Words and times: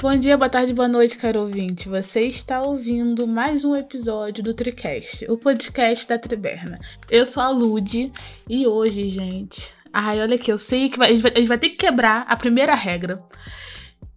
Bom 0.00 0.16
dia, 0.16 0.36
boa 0.36 0.48
tarde, 0.48 0.74
boa 0.74 0.88
noite, 0.88 1.16
caro 1.16 1.40
ouvinte. 1.40 1.88
Você 1.88 2.22
está 2.22 2.60
ouvindo 2.62 3.26
mais 3.26 3.64
um 3.64 3.74
episódio 3.74 4.42
do 4.42 4.52
Tricast, 4.52 5.24
o 5.30 5.36
podcast 5.38 6.06
da 6.06 6.18
Triberna. 6.18 6.78
Eu 7.10 7.26
sou 7.26 7.42
a 7.42 7.48
Lude 7.48 8.12
e 8.48 8.66
hoje, 8.66 9.08
gente. 9.08 9.72
Ai, 9.92 10.20
olha 10.20 10.34
aqui, 10.34 10.50
eu 10.52 10.58
sei 10.58 10.88
que 10.88 10.98
vai, 10.98 11.08
a, 11.08 11.12
gente 11.12 11.22
vai, 11.22 11.32
a 11.32 11.38
gente 11.38 11.48
vai 11.48 11.58
ter 11.58 11.70
que 11.70 11.76
quebrar 11.76 12.26
a 12.28 12.36
primeira 12.36 12.74
regra. 12.74 13.18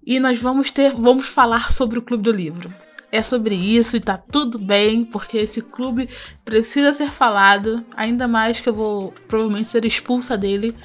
E 0.06 0.20
nós 0.20 0.40
vamos 0.40 0.72
ter, 0.72 0.92
vamos 0.92 1.28
falar 1.28 1.72
sobre 1.72 2.00
o 2.00 2.02
Clube 2.02 2.24
do 2.24 2.32
Livro. 2.32 2.74
É 3.12 3.22
sobre 3.22 3.56
isso 3.56 3.96
e 3.96 4.02
tá 4.02 4.18
tudo 4.18 4.60
bem, 4.60 5.06
porque 5.06 5.38
esse 5.38 5.62
clube 5.62 6.10
precisa 6.44 6.92
ser 6.92 7.10
falado. 7.10 7.84
Ainda 7.96 8.28
mais 8.28 8.60
que 8.60 8.68
eu 8.68 8.74
vou 8.74 9.14
provavelmente 9.28 9.68
ser 9.68 9.86
expulsa 9.86 10.38
dele 10.38 10.76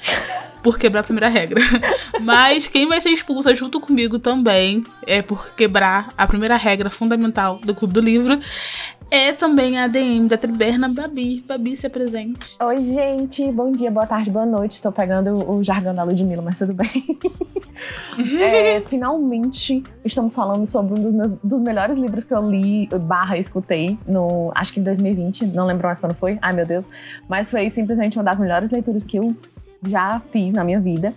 por 0.63 0.79
quebrar 0.79 1.01
a 1.01 1.03
primeira 1.03 1.27
regra. 1.27 1.61
Mas 2.21 2.65
quem 2.67 2.87
vai 2.87 3.01
ser 3.01 3.09
expulsa 3.09 3.53
junto 3.53 3.81
comigo 3.81 4.17
também 4.17 4.83
é 5.05 5.21
por 5.21 5.53
quebrar 5.53 6.13
a 6.17 6.25
primeira 6.25 6.55
regra 6.55 6.89
fundamental 6.89 7.59
do 7.61 7.75
Clube 7.75 7.93
do 7.93 7.99
Livro. 7.99 8.39
É 9.15 9.31
também 9.31 9.77
a 9.77 9.83
ADM 9.83 10.25
da 10.27 10.39
Triberna, 10.39 10.89
Babi. 10.89 11.45
Babi, 11.47 11.77
se 11.77 11.85
apresente. 11.85 12.57
Oi, 12.59 12.77
gente. 12.77 13.51
Bom 13.51 13.71
dia, 13.71 13.91
boa 13.91 14.07
tarde, 14.07 14.31
boa 14.31 14.43
noite. 14.43 14.71
Estou 14.71 14.91
pegando 14.91 15.47
o 15.51 15.63
jargão 15.63 15.93
da 15.93 16.01
Ludmilla, 16.01 16.41
mas 16.41 16.57
tudo 16.57 16.73
bem. 16.73 16.89
é, 18.41 18.81
finalmente 18.81 19.83
estamos 20.03 20.33
falando 20.33 20.65
sobre 20.65 20.99
um 20.99 21.03
dos, 21.03 21.13
meus, 21.13 21.33
dos 21.43 21.61
melhores 21.61 21.95
livros 21.95 22.23
que 22.23 22.33
eu 22.33 22.49
li, 22.49 22.89
barra, 23.01 23.37
escutei, 23.37 23.99
no, 24.07 24.51
acho 24.55 24.73
que 24.73 24.79
em 24.79 24.83
2020. 24.83 25.45
Não 25.45 25.67
lembro 25.67 25.85
mais 25.85 25.99
quando 25.99 26.15
foi. 26.15 26.39
Ai, 26.41 26.53
meu 26.53 26.65
Deus. 26.65 26.89
Mas 27.29 27.51
foi 27.51 27.69
simplesmente 27.69 28.17
uma 28.17 28.23
das 28.23 28.39
melhores 28.39 28.71
leituras 28.71 29.03
que 29.03 29.19
eu 29.19 29.37
já 29.87 30.23
fiz 30.31 30.51
na 30.55 30.63
minha 30.63 30.79
vida. 30.79 31.13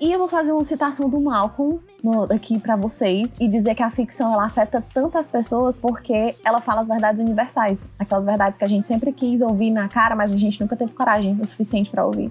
E 0.00 0.12
eu 0.12 0.18
vou 0.18 0.28
fazer 0.28 0.52
uma 0.52 0.62
citação 0.62 1.08
do 1.08 1.20
Malcolm 1.20 1.80
no, 2.04 2.22
aqui 2.32 2.60
para 2.60 2.76
vocês 2.76 3.34
e 3.40 3.48
dizer 3.48 3.74
que 3.74 3.82
a 3.82 3.90
ficção 3.90 4.32
ela 4.32 4.46
afeta 4.46 4.80
tantas 4.80 5.28
pessoas 5.28 5.76
porque 5.76 6.36
ela 6.44 6.60
fala 6.60 6.82
as 6.82 6.88
verdades 6.88 7.20
universais, 7.20 7.88
aquelas 7.98 8.24
verdades 8.24 8.56
que 8.56 8.64
a 8.64 8.68
gente 8.68 8.86
sempre 8.86 9.12
quis 9.12 9.42
ouvir 9.42 9.70
na 9.72 9.88
cara, 9.88 10.14
mas 10.14 10.32
a 10.32 10.36
gente 10.36 10.60
nunca 10.60 10.76
teve 10.76 10.92
coragem 10.92 11.36
o 11.40 11.44
suficiente 11.44 11.90
para 11.90 12.06
ouvir. 12.06 12.30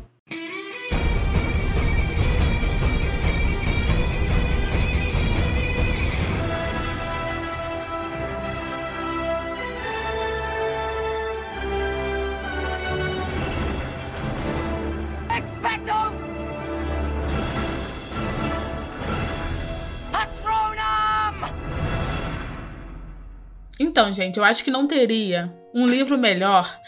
Então, 23.97 24.13
gente, 24.13 24.37
eu 24.37 24.43
acho 24.43 24.63
que 24.63 24.69
não 24.69 24.85
teria 24.85 25.51
um 25.73 25.87
livro 25.87 26.19
melhor 26.19 26.79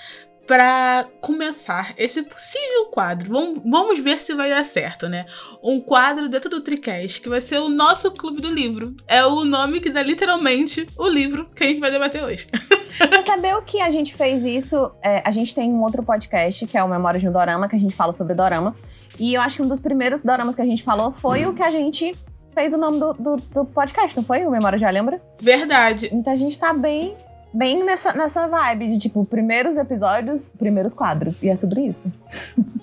para 0.46 1.08
começar 1.20 1.92
esse 1.98 2.22
possível 2.22 2.86
quadro. 2.92 3.34
Vamos, 3.34 3.62
vamos 3.66 3.98
ver 3.98 4.22
se 4.22 4.36
vai 4.36 4.52
dar 4.52 4.64
certo, 4.64 5.10
né? 5.10 5.26
Um 5.64 5.82
quadro 5.82 6.30
dentro 6.30 6.52
do 6.52 6.62
Tricast 6.62 7.20
que 7.20 7.28
vai 7.28 7.42
ser 7.42 7.58
o 7.58 7.68
nosso 7.68 8.12
clube 8.12 8.40
do 8.40 8.54
livro. 8.54 8.96
É 9.08 9.26
o 9.26 9.44
nome 9.44 9.80
que 9.80 9.90
dá 9.90 10.04
literalmente 10.04 10.88
o 10.96 11.08
livro 11.08 11.50
que 11.56 11.64
a 11.64 11.68
gente 11.68 11.80
vai 11.80 11.90
debater 11.90 12.24
hoje. 12.24 12.46
Pra 13.00 13.26
saber 13.26 13.56
o 13.56 13.64
que 13.64 13.82
a 13.82 13.90
gente 13.90 14.14
fez 14.14 14.46
isso, 14.46 14.92
é, 15.04 15.24
a 15.26 15.32
gente 15.32 15.56
tem 15.56 15.68
um 15.68 15.82
outro 15.82 16.04
podcast 16.04 16.68
que 16.68 16.78
é 16.78 16.84
o 16.84 16.88
Memória 16.88 17.20
de 17.20 17.28
um 17.28 17.32
Dorama, 17.32 17.68
que 17.68 17.76
a 17.76 17.80
gente 17.80 17.96
fala 17.96 18.14
sobre 18.14 18.36
Dorama. 18.36 18.76
E 19.20 19.34
eu 19.34 19.42
acho 19.42 19.56
que 19.56 19.64
um 19.64 19.68
dos 19.68 19.80
primeiros 19.80 20.22
doramas 20.22 20.56
que 20.56 20.62
a 20.62 20.66
gente 20.66 20.84
falou 20.84 21.12
foi 21.14 21.44
hum. 21.44 21.50
o 21.50 21.56
que 21.56 21.64
a 21.64 21.72
gente 21.72 22.16
fez 22.54 22.74
o 22.74 22.78
nome 22.78 23.00
do, 23.00 23.14
do, 23.14 23.36
do 23.38 23.66
podcast, 23.66 24.16
não 24.18 24.24
foi? 24.24 24.46
O 24.46 24.52
Memória 24.52 24.78
já 24.78 24.90
lembra? 24.90 25.22
Verdade. 25.42 26.10
Então 26.12 26.34
a 26.34 26.36
gente 26.36 26.58
tá 26.58 26.74
bem 26.74 27.16
bem 27.54 27.84
nessa, 27.84 28.14
nessa 28.14 28.48
vibe 28.48 28.90
de, 28.90 28.98
tipo, 28.98 29.26
primeiros 29.26 29.78
episódios, 29.78 30.52
primeiros 30.58 30.94
quadros. 30.94 31.42
E 31.42 31.50
é 31.50 31.58
sobre 31.58 31.82
isso. 31.82 32.12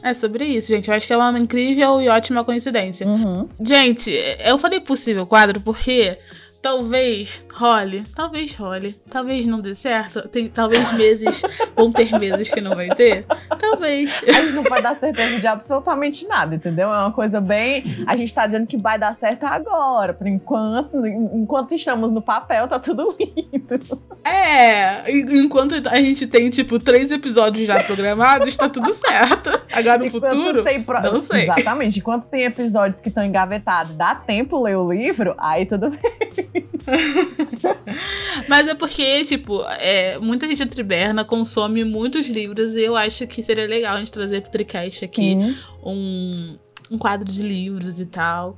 É 0.02 0.12
sobre 0.12 0.44
isso, 0.44 0.68
gente. 0.68 0.88
Eu 0.88 0.96
acho 0.96 1.06
que 1.06 1.12
é 1.12 1.16
uma 1.16 1.38
incrível 1.38 2.00
e 2.00 2.08
ótima 2.08 2.44
coincidência. 2.44 3.06
Uhum. 3.06 3.48
Gente, 3.60 4.10
eu 4.44 4.58
falei 4.58 4.80
possível 4.80 5.26
quadro 5.26 5.60
porque 5.60 6.16
talvez 6.60 7.44
role, 7.54 8.04
talvez 8.14 8.54
role, 8.54 8.98
talvez 9.10 9.46
não 9.46 9.60
dê 9.60 9.74
certo, 9.74 10.26
tem, 10.28 10.48
talvez 10.48 10.92
meses 10.92 11.42
vão 11.74 11.90
ter 11.90 12.10
meses 12.18 12.48
que 12.48 12.60
não 12.60 12.74
vai 12.74 12.88
ter, 12.88 13.24
talvez. 13.58 14.22
A 14.26 14.32
gente 14.32 14.52
não 14.52 14.62
vai 14.64 14.82
dar 14.82 14.94
certeza 14.96 15.40
de 15.40 15.46
absolutamente 15.46 16.26
nada, 16.26 16.54
entendeu? 16.54 16.92
É 16.92 16.98
uma 16.98 17.12
coisa 17.12 17.40
bem, 17.40 18.04
a 18.06 18.16
gente 18.16 18.34
tá 18.34 18.46
dizendo 18.46 18.66
que 18.66 18.76
vai 18.76 18.98
dar 18.98 19.14
certo 19.14 19.44
agora, 19.44 20.12
por 20.12 20.26
enquanto, 20.26 21.06
enquanto 21.06 21.74
estamos 21.74 22.10
no 22.10 22.20
papel, 22.20 22.68
tá 22.68 22.78
tudo 22.78 23.16
lindo. 23.18 24.02
É, 24.24 25.10
enquanto 25.10 25.74
a 25.88 25.96
gente 25.96 26.26
tem 26.26 26.50
tipo 26.50 26.78
três 26.78 27.10
episódios 27.10 27.66
já 27.66 27.82
programados, 27.82 28.56
tá 28.56 28.68
tudo 28.68 28.92
certo. 28.92 29.50
Agora 29.72 29.98
no 29.98 30.06
enquanto 30.06 30.36
futuro, 30.36 30.64
pro... 30.84 31.02
não 31.02 31.20
sei. 31.20 31.44
Exatamente, 31.44 31.98
enquanto 31.98 32.24
tem 32.24 32.42
episódios 32.44 33.00
que 33.00 33.08
estão 33.08 33.24
engavetados, 33.24 33.94
dá 33.94 34.14
tempo 34.14 34.62
ler 34.62 34.76
o 34.76 34.92
livro, 34.92 35.34
aí 35.38 35.64
tudo 35.64 35.90
bem. 35.90 36.45
Mas 38.48 38.68
é 38.68 38.74
porque, 38.74 39.24
tipo, 39.24 39.62
é, 39.78 40.18
muita 40.18 40.46
gente 40.46 40.66
triberna 40.66 41.24
consome 41.24 41.84
muitos 41.84 42.26
livros 42.28 42.74
e 42.74 42.82
eu 42.82 42.96
acho 42.96 43.26
que 43.26 43.42
seria 43.42 43.66
legal 43.66 43.96
a 43.96 43.98
gente 43.98 44.12
trazer 44.12 44.42
pro 44.42 44.50
Tricast 44.50 45.04
aqui 45.04 45.36
um, 45.82 46.56
um 46.90 46.98
quadro 46.98 47.30
de 47.30 47.42
livros 47.42 48.00
e 48.00 48.06
tal 48.06 48.56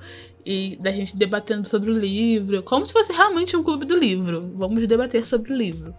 e 0.51 0.79
da 0.81 0.91
gente 0.91 1.15
debatendo 1.15 1.69
sobre 1.69 1.91
o 1.91 1.95
livro, 1.95 2.63
como 2.63 2.87
se 2.87 2.91
fosse 2.91 3.13
realmente 3.13 3.55
um 3.55 3.63
clube 3.63 3.85
do 3.85 3.95
livro. 3.95 4.51
Vamos 4.57 4.87
debater 4.87 5.27
sobre 5.27 5.53
o 5.53 5.57
livro. 5.57 5.95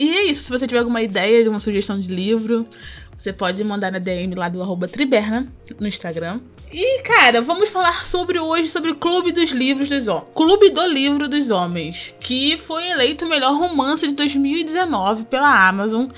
E 0.00 0.10
é 0.10 0.24
isso, 0.24 0.44
se 0.44 0.50
você 0.50 0.66
tiver 0.66 0.78
alguma 0.78 1.02
ideia 1.02 1.42
de 1.42 1.50
uma 1.50 1.60
sugestão 1.60 2.00
de 2.00 2.08
livro, 2.08 2.66
você 3.14 3.30
pode 3.30 3.62
mandar 3.62 3.92
na 3.92 3.98
DM 3.98 4.34
lá 4.34 4.48
do 4.48 4.62
arroba 4.62 4.88
Triberna 4.88 5.52
no 5.78 5.86
Instagram. 5.86 6.40
E, 6.76 7.02
cara, 7.02 7.40
vamos 7.40 7.68
falar 7.68 8.04
sobre 8.04 8.40
hoje 8.40 8.68
sobre 8.68 8.90
o 8.90 8.96
Clube 8.96 9.30
dos 9.30 9.52
Livros 9.52 9.88
dos 9.88 10.08
Homens. 10.08 10.26
Clube 10.34 10.70
do 10.70 10.84
Livro 10.88 11.28
dos 11.28 11.48
Homens, 11.48 12.16
que 12.18 12.58
foi 12.58 12.88
eleito 12.88 13.24
o 13.24 13.28
melhor 13.28 13.56
romance 13.56 14.08
de 14.08 14.12
2019 14.12 15.26
pela 15.26 15.68
Amazon 15.68 16.08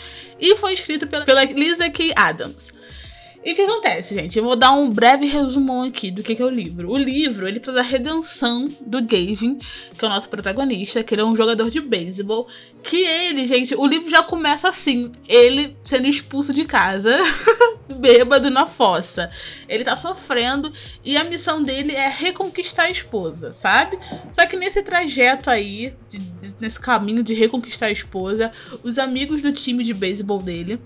e 0.41 0.57
foi 0.57 0.73
escrito 0.73 1.07
pela, 1.07 1.27
pela 1.27 1.45
Lisa 1.45 1.91
K. 1.91 2.11
Adams. 2.17 2.73
E 3.47 3.53
o 3.53 3.55
que 3.55 3.63
acontece, 3.63 4.13
gente? 4.13 4.37
Eu 4.37 4.43
vou 4.43 4.57
dar 4.57 4.73
um 4.73 4.91
breve 4.91 5.25
resumão 5.25 5.83
aqui 5.83 6.11
do 6.11 6.21
que, 6.21 6.43
é 6.43 6.45
o 6.45 6.51
livro. 6.51 6.91
O 6.91 6.97
livro, 6.97 7.47
ele 7.47 7.61
traz 7.61 7.79
a 7.79 7.83
redenção 7.83 8.67
do 8.81 9.01
Gavin, 9.01 9.61
que 9.97 10.05
é 10.05 10.09
o 10.09 10.11
nosso 10.11 10.29
protagonista, 10.29 11.01
que 11.05 11.15
ele 11.15 11.23
é 11.23 11.25
um 11.25 11.37
jogador 11.37 11.71
de 11.71 11.81
beisebol. 11.81 12.49
Que 12.83 12.97
ele, 12.97 13.47
gente, 13.47 13.73
o 13.77 13.87
livro 13.87 14.11
já 14.11 14.21
começa 14.21 14.69
assim, 14.69 15.13
ele 15.29 15.77
sendo 15.85 16.09
expulso 16.09 16.53
de 16.53 16.65
casa, 16.65 17.17
bêbado 18.01 18.51
na 18.51 18.67
fossa. 18.67 19.31
Ele 19.69 19.85
tá 19.85 19.95
sofrendo 19.95 20.73
e 21.05 21.17
a 21.17 21.23
missão 21.23 21.63
dele 21.63 21.93
é 21.93 22.09
reconquistar 22.09 22.87
a 22.87 22.91
esposa, 22.91 23.53
sabe? 23.53 23.97
Só 24.33 24.45
que 24.45 24.57
nesse 24.57 24.83
trajeto 24.83 25.51
aí, 25.51 25.95
de, 26.11 26.21
nesse 26.59 26.81
caminho 26.81 27.23
de 27.23 27.33
reconquistar 27.33 27.87
a 27.87 27.93
esposa, 27.93 28.51
os 28.83 28.99
amigos 28.99 29.41
do 29.41 29.53
time 29.53 29.85
de 29.85 29.95
beisebol 29.95 30.43
dele 30.43 30.81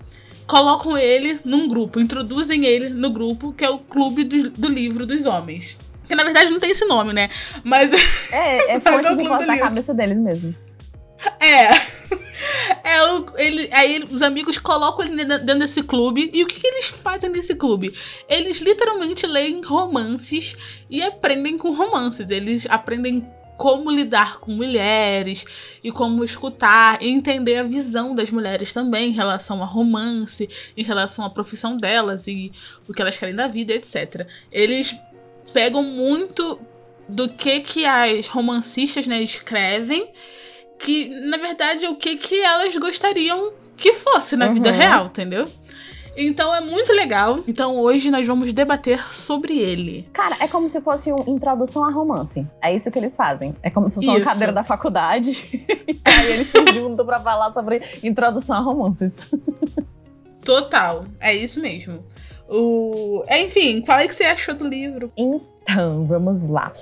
colocam 0.51 0.97
ele 0.97 1.39
num 1.45 1.65
grupo, 1.65 1.97
introduzem 1.97 2.65
ele 2.65 2.89
no 2.89 3.09
grupo 3.09 3.53
que 3.53 3.63
é 3.63 3.69
o 3.69 3.79
Clube 3.79 4.25
do, 4.25 4.49
do 4.49 4.67
Livro 4.67 5.05
dos 5.05 5.25
Homens. 5.25 5.79
Que 6.05 6.13
na 6.13 6.25
verdade 6.25 6.51
não 6.51 6.59
tem 6.59 6.71
esse 6.71 6.83
nome, 6.83 7.13
né? 7.13 7.29
Mas. 7.63 7.89
É, 8.33 8.75
é 8.75 8.79
força 8.81 9.15
de 9.15 9.27
voz 9.27 9.47
da 9.47 9.57
cabeça 9.57 9.93
deles 9.93 10.19
mesmo. 10.19 10.53
É. 11.39 11.69
É, 12.83 13.03
o, 13.03 13.25
ele, 13.37 13.69
aí 13.71 14.03
os 14.09 14.23
amigos 14.23 14.57
colocam 14.57 15.05
ele 15.05 15.23
dentro 15.23 15.59
desse 15.59 15.83
clube. 15.83 16.31
E 16.33 16.43
o 16.43 16.47
que, 16.47 16.59
que, 16.59 16.65
eles 16.65 16.87
fazem 16.87 17.29
nesse 17.29 17.53
clube? 17.53 17.93
Eles 18.27 18.57
literalmente 18.57 19.27
leem 19.27 19.61
romances 19.63 20.57
e 20.89 21.03
aprendem 21.03 21.55
com 21.55 21.71
romances. 21.71 22.31
Eles 22.31 22.65
aprendem 22.67 23.23
como 23.61 23.91
lidar 23.91 24.39
com 24.39 24.51
mulheres 24.51 25.45
e 25.83 25.91
como 25.91 26.23
escutar 26.23 26.97
e 26.99 27.09
entender 27.09 27.57
a 27.57 27.63
visão 27.63 28.15
das 28.15 28.31
mulheres 28.31 28.73
também 28.73 29.09
em 29.09 29.13
relação 29.13 29.61
a 29.61 29.67
romance, 29.67 30.49
em 30.75 30.81
relação 30.83 31.23
à 31.23 31.29
profissão 31.29 31.77
delas 31.77 32.25
e 32.25 32.51
o 32.89 32.91
que 32.91 32.99
elas 32.99 33.15
querem 33.15 33.35
da 33.35 33.47
vida, 33.47 33.71
etc. 33.71 34.27
Eles 34.51 34.95
pegam 35.53 35.83
muito 35.83 36.59
do 37.07 37.29
que 37.29 37.59
que 37.59 37.85
as 37.85 38.27
romancistas 38.27 39.05
né, 39.05 39.21
escrevem, 39.21 40.09
que 40.79 41.09
na 41.09 41.37
verdade 41.37 41.85
é 41.85 41.89
o 41.91 41.95
que 41.95 42.15
que 42.15 42.41
elas 42.41 42.75
gostariam 42.77 43.53
que 43.77 43.93
fosse 43.93 44.35
na 44.35 44.47
uhum. 44.47 44.55
vida 44.55 44.71
real, 44.71 45.05
entendeu? 45.05 45.47
Então 46.15 46.53
é 46.53 46.61
muito 46.61 46.91
legal. 46.93 47.39
Então 47.47 47.77
hoje 47.77 48.11
nós 48.11 48.25
vamos 48.27 48.53
debater 48.53 49.13
sobre 49.13 49.57
ele. 49.57 50.07
Cara, 50.13 50.37
é 50.39 50.47
como 50.47 50.69
se 50.69 50.81
fosse 50.81 51.11
uma 51.11 51.29
introdução 51.29 51.83
a 51.83 51.91
romance. 51.91 52.45
É 52.61 52.75
isso 52.75 52.91
que 52.91 52.99
eles 52.99 53.15
fazem. 53.15 53.55
É 53.63 53.69
como 53.69 53.89
se 53.89 53.95
fosse 53.95 54.07
uma 54.07 54.21
cadeira 54.21 54.51
da 54.51 54.63
faculdade. 54.63 55.31
aí 56.03 56.31
eles 56.31 56.47
se 56.47 56.73
juntam 56.73 57.05
pra 57.05 57.19
falar 57.19 57.53
sobre 57.53 57.81
introdução 58.03 58.57
a 58.57 58.59
romances. 58.59 59.13
Total. 60.43 61.05
É 61.19 61.33
isso 61.33 61.61
mesmo. 61.61 61.99
O... 62.49 63.23
Enfim, 63.29 63.83
fala 63.85 64.03
o 64.03 64.07
que 64.07 64.13
você 64.13 64.25
achou 64.25 64.53
do 64.53 64.67
livro. 64.67 65.11
Então, 65.15 66.03
vamos 66.05 66.43
lá. 66.43 66.73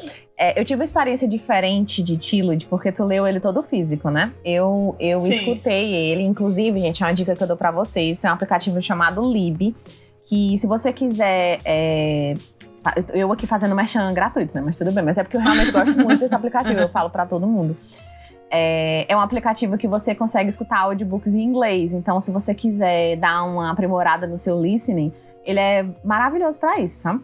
É, 0.42 0.58
eu 0.58 0.64
tive 0.64 0.80
uma 0.80 0.86
experiência 0.86 1.28
diferente 1.28 2.02
de 2.02 2.16
Tillud, 2.16 2.66
porque 2.68 2.94
tu 2.94 3.04
leu 3.04 3.28
ele 3.28 3.42
todo 3.42 3.62
físico, 3.62 4.10
né? 4.10 4.32
Eu, 4.46 4.96
eu 4.98 5.28
escutei 5.28 5.94
ele, 5.94 6.24
inclusive, 6.24 6.80
gente, 6.80 7.04
é 7.04 7.08
uma 7.08 7.14
dica 7.14 7.36
que 7.36 7.44
eu 7.44 7.48
dou 7.48 7.58
pra 7.58 7.72
vocês. 7.72 8.18
Tem 8.18 8.32
um 8.32 8.34
aplicativo 8.36 8.82
chamado 8.82 9.22
Lib, 9.30 9.76
que 10.24 10.58
se 10.58 10.66
você 10.66 10.94
quiser. 10.94 11.60
É, 11.66 12.36
eu 13.10 13.30
aqui 13.34 13.46
fazendo 13.46 13.76
merchan 13.76 14.14
gratuito, 14.14 14.56
né? 14.56 14.64
Mas 14.66 14.78
tudo 14.78 14.94
bem. 14.94 15.04
Mas 15.04 15.18
é 15.18 15.24
porque 15.24 15.36
eu 15.36 15.42
realmente 15.42 15.72
gosto 15.72 15.94
muito 16.00 16.20
desse 16.22 16.34
aplicativo, 16.34 16.80
eu 16.80 16.88
falo 16.88 17.10
para 17.10 17.26
todo 17.26 17.46
mundo. 17.46 17.76
É, 18.50 19.06
é, 19.10 19.18
um 19.18 19.20
aplicativo 19.20 19.78
que 19.78 19.90
você 19.90 20.16
consegue 20.16 20.48
escutar 20.48 20.80
audiobooks 20.80 21.36
em 21.36 21.42
inglês. 21.42 21.94
Então, 21.94 22.22
se 22.22 22.32
você 22.32 22.56
quiser 22.56 23.18
dar 23.18 23.44
uma 23.44 23.72
aprimorada 23.72 24.26
no 24.26 24.38
seu 24.38 24.62
listening, 24.62 25.12
ele 25.44 25.60
é 25.60 25.86
maravilhoso 26.02 26.58
para 26.58 26.80
isso, 26.80 26.98
sabe? 27.00 27.22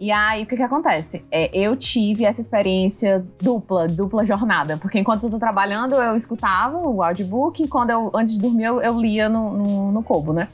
E 0.00 0.12
aí, 0.12 0.44
o 0.44 0.46
que 0.46 0.56
que 0.56 0.62
acontece? 0.62 1.24
É, 1.30 1.50
eu 1.52 1.76
tive 1.76 2.24
essa 2.24 2.40
experiência 2.40 3.26
dupla, 3.42 3.88
dupla 3.88 4.24
jornada. 4.24 4.76
Porque 4.76 4.98
enquanto 4.98 5.24
eu 5.24 5.30
tô 5.30 5.38
trabalhando, 5.38 5.96
eu 5.96 6.16
escutava 6.16 6.78
o 6.78 7.02
audiobook 7.02 7.62
e 7.62 7.66
quando 7.66 7.90
eu, 7.90 8.10
antes 8.14 8.34
de 8.34 8.40
dormir, 8.40 8.64
eu, 8.64 8.80
eu 8.80 9.00
lia 9.00 9.28
no, 9.28 9.52
no, 9.52 9.92
no 9.92 10.32
né? 10.32 10.48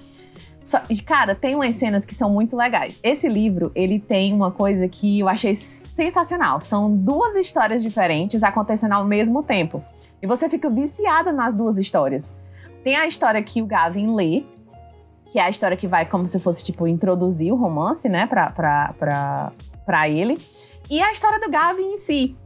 Só, 0.62 0.80
cara, 1.04 1.34
tem 1.34 1.54
umas 1.54 1.74
cenas 1.74 2.06
que 2.06 2.14
são 2.14 2.30
muito 2.30 2.56
legais. 2.56 2.98
Esse 3.02 3.28
livro, 3.28 3.70
ele 3.74 4.00
tem 4.00 4.32
uma 4.32 4.50
coisa 4.50 4.88
que 4.88 5.20
eu 5.20 5.28
achei 5.28 5.54
sensacional. 5.54 6.58
São 6.62 6.90
duas 6.90 7.36
histórias 7.36 7.82
diferentes 7.82 8.42
acontecendo 8.42 8.92
ao 8.92 9.04
mesmo 9.04 9.42
tempo. 9.42 9.84
E 10.22 10.26
você 10.26 10.48
fica 10.48 10.70
viciada 10.70 11.30
nas 11.32 11.52
duas 11.52 11.76
histórias. 11.76 12.34
Tem 12.82 12.96
a 12.96 13.06
história 13.06 13.42
que 13.42 13.60
o 13.60 13.66
Gavin 13.66 14.14
lê, 14.14 14.42
que 15.34 15.40
é 15.40 15.42
a 15.42 15.50
história 15.50 15.76
que 15.76 15.88
vai 15.88 16.06
como 16.06 16.28
se 16.28 16.38
fosse, 16.38 16.62
tipo, 16.62 16.86
introduzir 16.86 17.52
o 17.52 17.56
romance, 17.56 18.08
né, 18.08 18.24
pra, 18.24 18.50
pra, 18.50 18.94
pra, 18.96 19.52
pra 19.84 20.08
ele. 20.08 20.38
E 20.88 21.02
a 21.02 21.10
história 21.10 21.40
do 21.40 21.50
Gavin 21.50 21.94
em 21.94 21.98
si. 21.98 22.36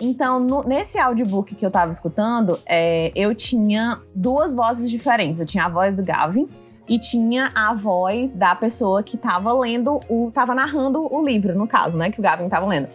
Então, 0.00 0.40
no, 0.40 0.62
nesse 0.62 0.98
audiobook 0.98 1.54
que 1.54 1.66
eu 1.66 1.70
tava 1.70 1.92
escutando, 1.92 2.58
é, 2.64 3.12
eu 3.14 3.34
tinha 3.34 4.00
duas 4.14 4.54
vozes 4.54 4.90
diferentes. 4.90 5.38
Eu 5.38 5.44
tinha 5.44 5.66
a 5.66 5.68
voz 5.68 5.94
do 5.94 6.02
Gavin 6.02 6.48
e 6.88 6.98
tinha 6.98 7.52
a 7.54 7.74
voz 7.74 8.32
da 8.32 8.54
pessoa 8.54 9.02
que 9.02 9.18
tava 9.18 9.52
lendo, 9.52 10.00
o, 10.08 10.30
tava 10.32 10.54
narrando 10.54 11.06
o 11.14 11.22
livro, 11.22 11.54
no 11.54 11.68
caso, 11.68 11.98
né, 11.98 12.10
que 12.10 12.18
o 12.18 12.22
Gavin 12.22 12.48
tava 12.48 12.64
lendo. 12.64 12.88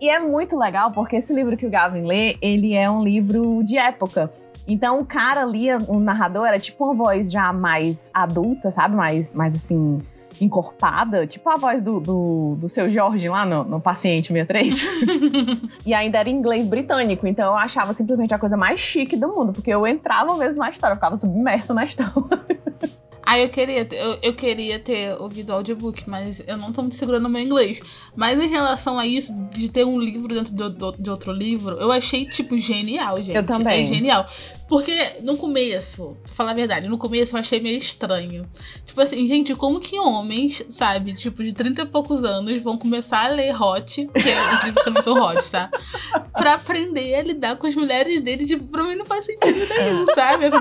E 0.00 0.08
é 0.08 0.18
muito 0.18 0.56
legal 0.56 0.92
porque 0.92 1.16
esse 1.16 1.34
livro 1.34 1.58
que 1.58 1.66
o 1.66 1.70
Gavin 1.70 2.06
lê, 2.06 2.38
ele 2.40 2.72
é 2.72 2.90
um 2.90 3.04
livro 3.04 3.62
de 3.64 3.76
época. 3.76 4.32
Então 4.66 4.98
o 4.98 5.04
cara 5.04 5.42
ali, 5.42 5.72
o 5.88 6.00
narrador, 6.00 6.46
era 6.46 6.58
tipo 6.58 6.84
uma 6.84 6.94
voz 6.94 7.30
já 7.30 7.52
mais 7.52 8.10
adulta, 8.14 8.70
sabe? 8.70 8.96
Mais, 8.96 9.34
mais 9.34 9.54
assim, 9.54 9.98
encorpada, 10.40 11.26
tipo 11.26 11.48
a 11.48 11.56
voz 11.56 11.82
do, 11.82 12.00
do, 12.00 12.56
do 12.58 12.68
seu 12.68 12.90
Jorge 12.90 13.28
lá 13.28 13.44
no, 13.44 13.64
no 13.64 13.80
Paciente 13.80 14.28
63. 14.28 14.86
e 15.84 15.94
ainda 15.94 16.18
era 16.18 16.30
inglês 16.30 16.66
britânico, 16.66 17.26
então 17.26 17.52
eu 17.52 17.56
achava 17.56 17.92
simplesmente 17.92 18.34
a 18.34 18.38
coisa 18.38 18.56
mais 18.56 18.80
chique 18.80 19.16
do 19.16 19.28
mundo, 19.28 19.52
porque 19.52 19.70
eu 19.70 19.86
entrava 19.86 20.34
mesmo 20.36 20.60
na 20.60 20.70
história, 20.70 20.92
eu 20.92 20.96
ficava 20.96 21.16
submersa 21.16 21.74
na 21.74 21.84
história. 21.84 22.12
Ah, 23.26 23.38
eu 23.38 23.48
queria, 23.48 23.84
ter, 23.84 23.96
eu, 23.96 24.18
eu, 24.22 24.34
queria 24.34 24.78
ter 24.78 25.18
ouvido 25.20 25.50
o 25.50 25.54
audiobook, 25.54 26.08
mas 26.08 26.42
eu 26.46 26.58
não 26.58 26.72
tô 26.72 26.82
me 26.82 26.92
segurando 26.92 27.22
no 27.22 27.28
meu 27.30 27.40
inglês. 27.40 27.80
Mas 28.14 28.38
em 28.42 28.48
relação 28.48 28.98
a 28.98 29.06
isso, 29.06 29.32
de 29.50 29.70
ter 29.70 29.84
um 29.84 29.98
livro 29.98 30.28
dentro 30.28 30.54
de, 30.54 31.02
de 31.02 31.10
outro 31.10 31.32
livro, 31.32 31.76
eu 31.80 31.90
achei, 31.90 32.26
tipo, 32.26 32.58
genial, 32.58 33.22
gente. 33.22 33.36
Eu 33.36 33.46
também. 33.46 33.84
É 33.84 33.86
genial. 33.86 34.28
Porque 34.74 35.20
no 35.22 35.36
começo, 35.36 36.16
pra 36.24 36.34
falar 36.34 36.50
a 36.50 36.54
verdade, 36.54 36.88
no 36.88 36.98
começo 36.98 37.36
eu 37.36 37.38
achei 37.38 37.60
meio 37.60 37.78
estranho. 37.78 38.44
Tipo 38.84 39.00
assim, 39.00 39.24
gente, 39.28 39.54
como 39.54 39.78
que 39.78 39.96
homens, 40.00 40.66
sabe, 40.68 41.14
tipo, 41.14 41.44
de 41.44 41.52
30 41.52 41.82
e 41.82 41.86
poucos 41.86 42.24
anos 42.24 42.60
vão 42.60 42.76
começar 42.76 43.26
a 43.26 43.28
ler 43.28 43.54
hot, 43.54 44.04
porque 44.06 44.30
os 44.30 44.64
livros 44.64 44.84
também 44.84 45.00
são 45.00 45.14
hot, 45.14 45.48
tá? 45.48 45.70
Pra 46.34 46.54
aprender 46.54 47.14
a 47.14 47.22
lidar 47.22 47.56
com 47.56 47.68
as 47.68 47.76
mulheres 47.76 48.20
dele, 48.20 48.44
tipo, 48.44 48.64
pra 48.64 48.82
mim 48.82 48.96
não 48.96 49.04
faz 49.04 49.24
sentido 49.26 49.64
nenhum, 49.68 50.06
sabe? 50.12 50.46
Essa 50.46 50.60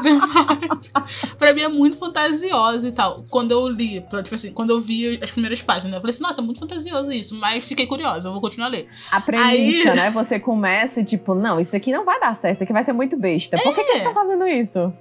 pra 1.39 1.51
mim 1.51 1.61
é 1.61 1.67
muito 1.67 1.97
fantasiosa 1.97 2.87
e 2.87 2.91
tal. 2.91 3.25
Quando 3.31 3.49
eu 3.49 3.67
li, 3.67 3.99
tipo 3.99 4.35
assim, 4.35 4.53
quando 4.53 4.69
eu 4.69 4.79
vi 4.79 5.19
as 5.23 5.31
primeiras 5.31 5.63
páginas, 5.63 5.95
eu 5.95 6.01
falei 6.01 6.13
assim, 6.13 6.21
nossa, 6.21 6.39
é 6.39 6.43
muito 6.43 6.59
fantasioso 6.59 7.11
isso, 7.11 7.35
mas 7.39 7.65
fiquei 7.65 7.87
curiosa, 7.87 8.27
eu 8.27 8.31
vou 8.31 8.41
continuar 8.41 8.67
a 8.67 8.69
ler. 8.69 8.87
A 9.09 9.19
premissa, 9.19 9.89
Aí... 9.89 9.95
né? 9.95 10.11
Você 10.11 10.39
começa 10.39 11.01
e, 11.01 11.03
tipo, 11.03 11.33
não, 11.33 11.59
isso 11.59 11.75
aqui 11.75 11.91
não 11.91 12.05
vai 12.05 12.19
dar 12.19 12.37
certo, 12.37 12.57
isso 12.57 12.63
aqui 12.63 12.73
vai 12.73 12.83
ser 12.83 12.93
muito 12.93 13.17
besta. 13.17 13.57
Por 13.57 13.73
que, 13.73 13.83
que 13.83 14.02
eles 14.03 14.09
estão 14.09 14.13
fazendo 14.13 14.47
isso? 14.47 14.93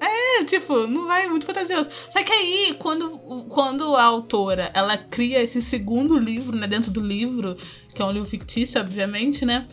É, 0.00 0.44
tipo, 0.44 0.86
não 0.86 1.06
vai 1.06 1.28
muito 1.28 1.44
fantasioso. 1.44 1.90
Só 2.08 2.22
que 2.22 2.32
aí, 2.32 2.76
quando, 2.78 3.18
quando 3.48 3.96
a 3.96 4.04
autora 4.04 4.70
ela 4.72 4.96
cria 4.96 5.42
esse 5.42 5.60
segundo 5.60 6.16
livro, 6.16 6.56
né, 6.56 6.68
dentro 6.68 6.92
do 6.92 7.00
livro, 7.00 7.56
que 7.92 8.00
é 8.00 8.04
um 8.04 8.12
livro 8.12 8.28
fictício, 8.28 8.80
obviamente, 8.80 9.44
né? 9.44 9.66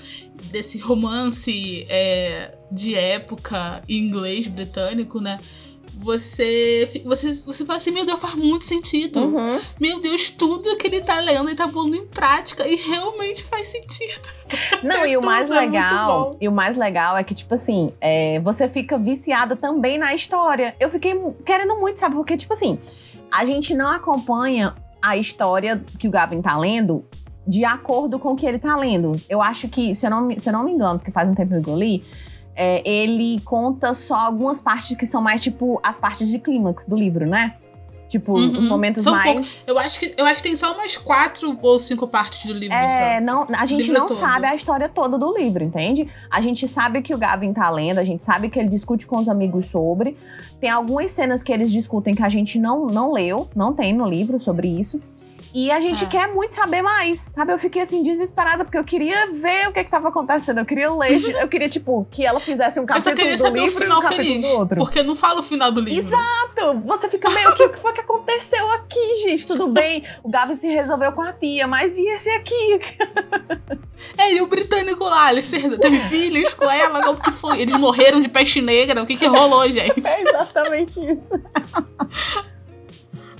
Desse 0.51 0.79
romance 0.79 1.85
é, 1.87 2.57
de 2.71 2.95
época 2.95 3.83
inglês 3.87 4.47
britânico, 4.47 5.21
né? 5.21 5.39
Você, 6.05 7.01
você, 7.03 7.33
você 7.33 7.65
fala 7.65 7.77
assim, 7.77 7.89
meu 7.89 8.05
Deus, 8.05 8.21
faz 8.21 8.35
muito 8.35 8.63
sentido. 8.63 9.19
Uhum. 9.19 9.59
Meu 9.81 9.99
Deus, 9.99 10.29
tudo 10.29 10.77
que 10.77 10.85
ele 10.85 11.01
tá 11.01 11.19
lendo 11.19 11.49
e 11.49 11.55
tá 11.55 11.67
pondo 11.67 11.95
em 11.95 12.05
prática 12.05 12.67
e 12.67 12.75
realmente 12.75 13.43
faz 13.43 13.69
sentido. 13.69 14.29
Não, 14.83 14.97
é 14.97 15.09
e 15.09 15.17
o 15.17 15.25
mais 15.25 15.49
é 15.49 15.59
legal, 15.59 16.37
e 16.39 16.47
o 16.47 16.51
mais 16.51 16.77
legal 16.77 17.17
é 17.17 17.23
que, 17.23 17.33
tipo 17.33 17.55
assim, 17.55 17.91
é, 17.99 18.39
você 18.39 18.69
fica 18.69 18.99
viciada 18.99 19.55
também 19.55 19.97
na 19.97 20.13
história. 20.13 20.75
Eu 20.79 20.91
fiquei 20.91 21.19
querendo 21.43 21.75
muito, 21.79 21.99
sabe? 21.99 22.13
Porque, 22.13 22.37
tipo 22.37 22.53
assim, 22.53 22.77
a 23.31 23.43
gente 23.43 23.73
não 23.73 23.89
acompanha 23.89 24.75
a 25.01 25.17
história 25.17 25.83
que 25.97 26.07
o 26.07 26.11
Gavin 26.11 26.41
tá 26.41 26.55
lendo 26.55 27.03
de 27.47 27.65
acordo 27.65 28.19
com 28.19 28.33
o 28.33 28.35
que 28.35 28.45
ele 28.45 28.59
tá 28.59 28.75
lendo. 28.75 29.19
Eu 29.27 29.41
acho 29.41 29.67
que, 29.67 29.95
se 29.95 30.05
eu 30.05 30.11
não, 30.11 30.29
se 30.39 30.47
eu 30.47 30.53
não 30.53 30.63
me 30.63 30.71
engano, 30.71 30.99
porque 30.99 31.11
faz 31.11 31.27
um 31.27 31.33
tempo 31.33 31.59
que 31.61 31.69
eu 31.69 31.75
li, 31.75 32.03
é, 32.55 32.81
ele 32.89 33.41
conta 33.41 33.93
só 33.93 34.15
algumas 34.15 34.61
partes 34.61 34.95
que 34.97 35.05
são 35.05 35.21
mais, 35.21 35.41
tipo, 35.43 35.79
as 35.83 35.97
partes 35.97 36.29
de 36.29 36.39
clímax 36.39 36.85
do 36.85 36.95
livro, 36.95 37.27
né? 37.27 37.55
Tipo, 38.07 38.33
uhum. 38.33 38.51
os 38.51 38.69
momentos 38.69 39.03
São 39.03 39.13
mais. 39.13 39.25
Poucos. 39.25 39.67
Eu 39.67 39.79
acho, 39.79 39.99
que, 39.99 40.13
eu 40.15 40.25
acho 40.25 40.37
que 40.37 40.43
tem 40.43 40.55
só 40.55 40.73
umas 40.73 40.95
quatro 40.95 41.57
ou 41.61 41.79
cinco 41.79 42.07
partes 42.07 42.45
do 42.45 42.53
livro. 42.53 42.75
É, 42.75 43.15
só. 43.17 43.21
não, 43.21 43.47
a 43.57 43.65
gente 43.65 43.91
não 43.91 44.05
todo. 44.05 44.17
sabe 44.17 44.45
a 44.45 44.55
história 44.55 44.87
toda 44.87 45.17
do 45.17 45.35
livro, 45.35 45.63
entende? 45.63 46.07
A 46.31 46.39
gente 46.39 46.67
sabe 46.67 47.01
que 47.01 47.13
o 47.13 47.17
Gavin 47.17 47.51
tá 47.51 47.69
lendo, 47.69 47.97
a 47.97 48.03
gente 48.03 48.23
sabe 48.23 48.49
que 48.49 48.59
ele 48.59 48.69
discute 48.69 49.05
com 49.05 49.17
os 49.17 49.27
amigos 49.27 49.65
sobre. 49.65 50.15
Tem 50.61 50.69
algumas 50.69 51.11
cenas 51.11 51.41
que 51.43 51.51
eles 51.51 51.71
discutem 51.71 52.15
que 52.15 52.23
a 52.23 52.29
gente 52.29 52.59
não, 52.59 52.85
não 52.85 53.11
leu, 53.11 53.49
não 53.55 53.73
tem 53.73 53.91
no 53.93 54.07
livro 54.07 54.39
sobre 54.39 54.67
isso. 54.67 55.01
E 55.55 55.71
a 55.71 55.79
gente 55.79 56.03
é. 56.03 56.07
quer 56.07 56.27
muito 56.33 56.53
saber 56.53 56.81
mais, 56.81 57.21
sabe? 57.21 57.53
Eu 57.53 57.57
fiquei 57.57 57.81
assim 57.81 58.03
desesperada 58.03 58.65
porque 58.65 58.77
eu 58.77 58.83
queria 58.83 59.31
ver 59.31 59.69
o 59.69 59.71
que 59.71 59.79
estava 59.79 60.09
acontecendo. 60.09 60.57
Eu 60.57 60.65
queria 60.65 60.91
ler, 60.91 61.41
eu 61.41 61.47
queria 61.47 61.69
tipo 61.69 62.05
que 62.11 62.25
ela 62.25 62.41
fizesse 62.41 62.77
um 62.77 62.85
capítulo 62.85 63.15
do 63.15 63.55
livro 63.55 63.85
e 63.85 63.87
um 63.87 64.01
capítulo 64.01 64.17
feliz. 64.17 64.47
Porque 64.77 65.01
não 65.01 65.15
fala 65.15 65.39
o 65.39 65.43
final 65.43 65.71
do 65.71 65.79
livro. 65.79 66.13
Exato. 66.13 66.81
Você 66.85 67.09
fica 67.09 67.29
meio 67.29 67.51
o 67.51 67.55
que 67.55 67.69
foi 67.77 67.93
que 67.93 68.01
aconteceu 68.01 68.69
aqui, 68.71 69.15
gente? 69.23 69.47
Tudo 69.47 69.69
bem? 69.69 70.03
O 70.21 70.29
Gavin 70.29 70.55
se 70.55 70.67
resolveu 70.67 71.13
com 71.13 71.21
a 71.21 71.31
tia, 71.31 71.65
mas 71.65 71.97
e 71.97 72.05
esse 72.09 72.29
aqui? 72.31 72.81
É, 74.17 74.33
e 74.33 74.41
o 74.41 74.47
britânico 74.47 75.03
lá, 75.05 75.31
ele 75.31 75.41
teve 75.41 75.99
filhos 76.01 76.53
com 76.53 76.69
ela, 76.69 77.01
como 77.01 77.19
que 77.19 77.31
foi? 77.31 77.61
Eles 77.61 77.75
morreram 77.75 78.19
de 78.19 78.27
peste 78.27 78.61
negra, 78.61 79.01
o 79.01 79.05
que 79.05 79.15
que 79.15 79.25
rolou, 79.25 79.65
gente? 79.71 80.05
É 80.05 80.21
exatamente 80.21 80.99
isso. 80.99 82.45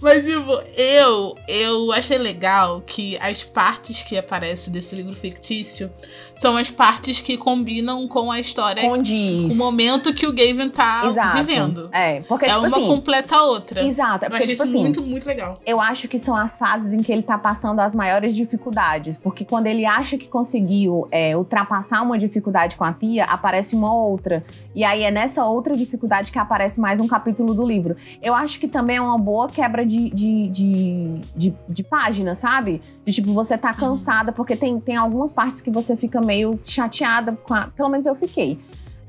Mas, 0.05 0.23
tipo, 0.23 0.61
eu, 0.77 1.35
eu 1.47 1.91
achei 1.91 2.19
legal 2.19 2.79
que 2.85 3.17
as 3.17 3.43
partes 3.43 4.03
que 4.03 4.15
aparecem 4.15 4.71
desse 4.71 4.95
livro 4.95 5.15
fictício 5.15 5.89
são 6.35 6.55
as 6.55 6.69
partes 6.69 7.21
que 7.21 7.35
combinam 7.37 8.07
com 8.07 8.29
a 8.29 8.39
história. 8.39 8.83
Condiz. 8.83 9.51
O 9.51 9.55
momento 9.55 10.13
que 10.13 10.27
o 10.27 10.31
Gavin 10.31 10.69
tá 10.69 11.07
Exato. 11.07 11.37
vivendo. 11.37 11.89
É, 11.91 12.19
porque, 12.21 12.45
é 12.45 12.49
tipo 12.49 12.59
uma 12.59 12.77
assim, 12.77 12.87
completa 12.87 13.35
a 13.35 13.45
outra. 13.45 13.83
Exato. 13.83 14.25
É 14.25 14.29
porque, 14.29 14.43
eu 14.43 14.43
achei 14.43 14.47
tipo 14.49 14.53
isso 14.53 14.63
assim, 14.63 14.79
muito, 14.79 15.01
muito 15.01 15.25
legal. 15.25 15.57
Eu 15.65 15.81
acho 15.81 16.07
que 16.07 16.19
são 16.19 16.35
as 16.35 16.55
fases 16.55 16.93
em 16.93 17.01
que 17.01 17.11
ele 17.11 17.23
tá 17.23 17.37
passando 17.37 17.79
as 17.79 17.95
maiores 17.95 18.35
dificuldades. 18.35 19.17
Porque 19.17 19.43
quando 19.43 19.65
ele 19.65 19.87
acha 19.87 20.19
que 20.19 20.27
conseguiu 20.27 21.07
é, 21.09 21.35
ultrapassar 21.35 22.03
uma 22.03 22.19
dificuldade 22.19 22.75
com 22.75 22.83
a 22.83 22.93
tia, 22.93 23.23
aparece 23.23 23.75
uma 23.75 23.91
outra. 23.91 24.45
E 24.75 24.83
aí 24.83 25.01
é 25.01 25.09
nessa 25.09 25.45
outra 25.45 25.75
dificuldade 25.75 26.31
que 26.31 26.37
aparece 26.37 26.79
mais 26.79 26.99
um 26.99 27.07
capítulo 27.07 27.55
do 27.55 27.65
livro. 27.65 27.95
Eu 28.21 28.35
acho 28.35 28.59
que 28.59 28.67
também 28.67 28.97
é 28.97 29.01
uma 29.01 29.17
boa 29.17 29.49
quebra 29.49 29.83
de 29.83 29.94
de, 29.97 30.47
de, 30.49 31.21
de, 31.35 31.53
de, 31.67 31.83
página, 31.83 32.35
sabe? 32.35 32.81
De 33.05 33.13
tipo, 33.13 33.33
você 33.33 33.57
tá 33.57 33.69
uhum. 33.69 33.75
cansada, 33.75 34.31
porque 34.31 34.55
tem, 34.55 34.79
tem 34.79 34.95
algumas 34.95 35.33
partes 35.33 35.61
que 35.61 35.71
você 35.71 35.95
fica 35.95 36.21
meio 36.21 36.59
chateada 36.65 37.35
com 37.35 37.53
a. 37.53 37.67
Pelo 37.67 37.89
menos 37.89 38.05
eu 38.05 38.15
fiquei. 38.15 38.57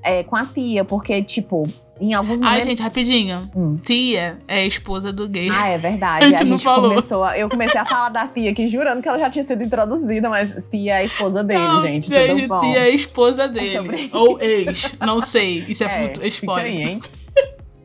É, 0.02 0.22
com 0.22 0.36
a 0.36 0.44
tia, 0.44 0.84
porque, 0.84 1.20
tipo, 1.20 1.66
em 2.00 2.14
alguns 2.14 2.38
momentos. 2.38 2.58
Ai, 2.58 2.62
gente, 2.62 2.80
rapidinho. 2.80 3.50
Hum. 3.56 3.76
Tia 3.84 4.38
é 4.46 4.60
a 4.60 4.66
esposa 4.66 5.12
do 5.12 5.28
gay. 5.28 5.48
Ah, 5.50 5.68
é 5.68 5.78
verdade. 5.78 6.24
a 6.24 6.28
gente, 6.28 6.42
a 6.42 6.46
gente 6.46 6.62
falou. 6.62 6.90
começou. 6.90 7.24
A, 7.24 7.36
eu 7.38 7.48
comecei 7.48 7.80
a 7.80 7.84
falar 7.84 8.10
da 8.10 8.28
tia 8.28 8.50
aqui, 8.50 8.68
jurando 8.68 9.02
que 9.02 9.08
ela 9.08 9.18
já 9.18 9.28
tinha 9.30 9.44
sido 9.44 9.62
introduzida, 9.64 10.28
mas 10.28 10.56
tia 10.70 10.94
é 10.94 10.98
a 10.98 11.04
esposa 11.04 11.42
dele, 11.42 11.58
não, 11.58 11.82
gente. 11.82 12.08
Gente, 12.08 12.48
tia 12.60 12.78
é 12.78 12.82
a 12.82 12.90
esposa 12.90 13.48
dele. 13.48 14.10
É 14.12 14.16
Ou 14.16 14.40
ex. 14.40 14.96
Não 15.00 15.20
sei. 15.20 15.64
Isso 15.68 15.82
é, 15.82 16.12
é 16.20 16.28
spoiler. 16.28 16.66
Aí, 16.66 16.82
hein? 16.82 17.00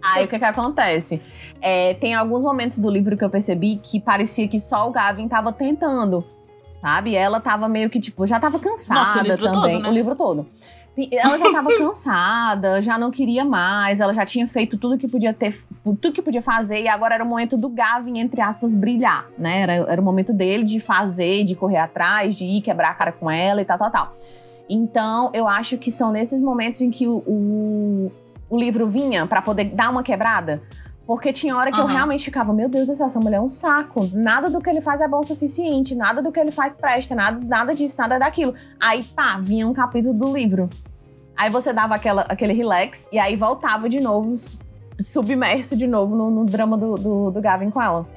Aí 0.04 0.26
o 0.26 0.28
que 0.28 0.38
que 0.38 0.46
acontece? 0.46 1.22
É, 1.62 1.94
tem 1.96 2.14
alguns 2.14 2.44
momentos 2.44 2.80
do 2.80 2.90
livro 2.90 3.16
que 3.16 3.24
eu 3.24 3.30
percebi 3.30 3.78
que 3.78 4.00
parecia 4.00 4.48
que 4.48 4.60
só 4.60 4.88
o 4.88 4.92
Gavin 4.92 5.26
estava 5.26 5.54
tentando. 5.54 6.26
sabe? 6.82 7.16
Ela 7.16 7.40
tava 7.40 7.68
meio 7.70 7.90
que, 7.90 8.00
tipo, 8.00 8.26
já 8.26 8.40
tava 8.40 8.60
cansada 8.60 9.00
Nossa, 9.02 9.20
o 9.20 9.24
livro 9.24 9.52
também. 9.52 9.74
todo, 9.74 9.84
né? 9.84 9.90
O 9.90 9.94
livro 9.94 10.16
todo. 10.16 10.48
Ela 11.12 11.38
já 11.38 11.52
tava 11.52 11.70
cansada, 11.78 12.82
já 12.82 12.98
não 12.98 13.12
queria 13.12 13.46
mais, 13.46 14.00
ela 14.00 14.14
já 14.14 14.26
tinha 14.26 14.48
feito 14.48 14.78
tudo 14.78 14.98
que 14.98 15.08
podia 15.08 15.34
ter, 15.34 15.58
tudo 15.84 16.12
que 16.12 16.22
podia 16.22 16.42
fazer, 16.42 16.82
e 16.82 16.88
agora 16.88 17.16
era 17.16 17.24
o 17.24 17.28
momento 17.28 17.56
do 17.56 17.70
Gavin, 17.70 18.20
entre 18.20 18.42
aspas, 18.42 18.76
brilhar, 18.76 19.26
né? 19.38 19.62
Era, 19.62 19.74
era 19.74 20.02
o 20.02 20.04
momento 20.04 20.34
dele 20.34 20.64
de 20.64 20.80
fazer, 20.80 21.44
de 21.44 21.56
correr 21.56 21.78
atrás, 21.78 22.36
de 22.36 22.44
ir 22.46 22.62
quebrar 22.62 22.90
a 22.90 22.94
cara 22.94 23.12
com 23.12 23.32
ela 23.32 23.62
e 23.62 23.66
tal, 23.66 23.78
tal, 23.78 23.92
tal. 23.92 24.16
Então, 24.70 25.30
eu 25.34 25.48
acho 25.48 25.78
que 25.78 25.92
são 25.92 26.12
nesses 26.12 26.42
momentos 26.42 26.82
em 26.82 26.92
que 26.92 27.08
o, 27.08 27.18
o, 27.26 28.12
o 28.50 28.58
livro 28.58 28.88
vinha 28.88 29.26
para 29.26 29.42
poder 29.42 29.66
dar 29.66 29.90
uma 29.90 30.04
quebrada. 30.04 30.62
Porque 31.12 31.34
tinha 31.34 31.58
hora 31.58 31.70
que 31.74 31.78
eu 31.78 31.84
Aham. 31.84 31.92
realmente 31.92 32.24
ficava, 32.24 32.54
meu 32.54 32.70
Deus 32.70 32.88
do 32.88 32.96
céu, 32.96 33.08
essa 33.08 33.20
mulher 33.20 33.36
é 33.36 33.42
um 33.42 33.50
saco. 33.50 34.10
Nada 34.14 34.50
do 34.50 34.62
que 34.62 34.70
ele 34.70 34.80
faz 34.80 35.02
é 35.02 35.08
bom 35.10 35.20
o 35.20 35.26
suficiente, 35.26 35.94
nada 35.94 36.22
do 36.22 36.32
que 36.32 36.40
ele 36.40 36.54
faz 36.54 36.74
presta, 36.74 37.14
nada, 37.14 37.46
nada 37.46 37.76
disso, 37.76 37.98
nada 38.00 38.18
daquilo. 38.18 38.56
Aí, 38.80 39.04
pá, 39.04 39.38
vinha 39.38 39.68
um 39.68 39.74
capítulo 39.74 40.14
do 40.14 40.34
livro. 40.34 40.70
Aí 41.36 41.50
você 41.50 41.74
dava 41.74 41.96
aquela, 41.96 42.22
aquele 42.30 42.54
relax 42.54 43.10
e 43.12 43.20
aí 43.20 43.36
voltava 43.36 43.90
de 43.90 44.00
novo, 44.00 44.38
submerso 45.02 45.76
de 45.76 45.86
novo 45.86 46.16
no, 46.16 46.32
no 46.32 46.46
drama 46.46 46.78
do, 46.78 46.96
do, 46.96 47.30
do 47.30 47.42
Gavin 47.42 47.72
com 47.72 47.82
ela. 47.82 48.08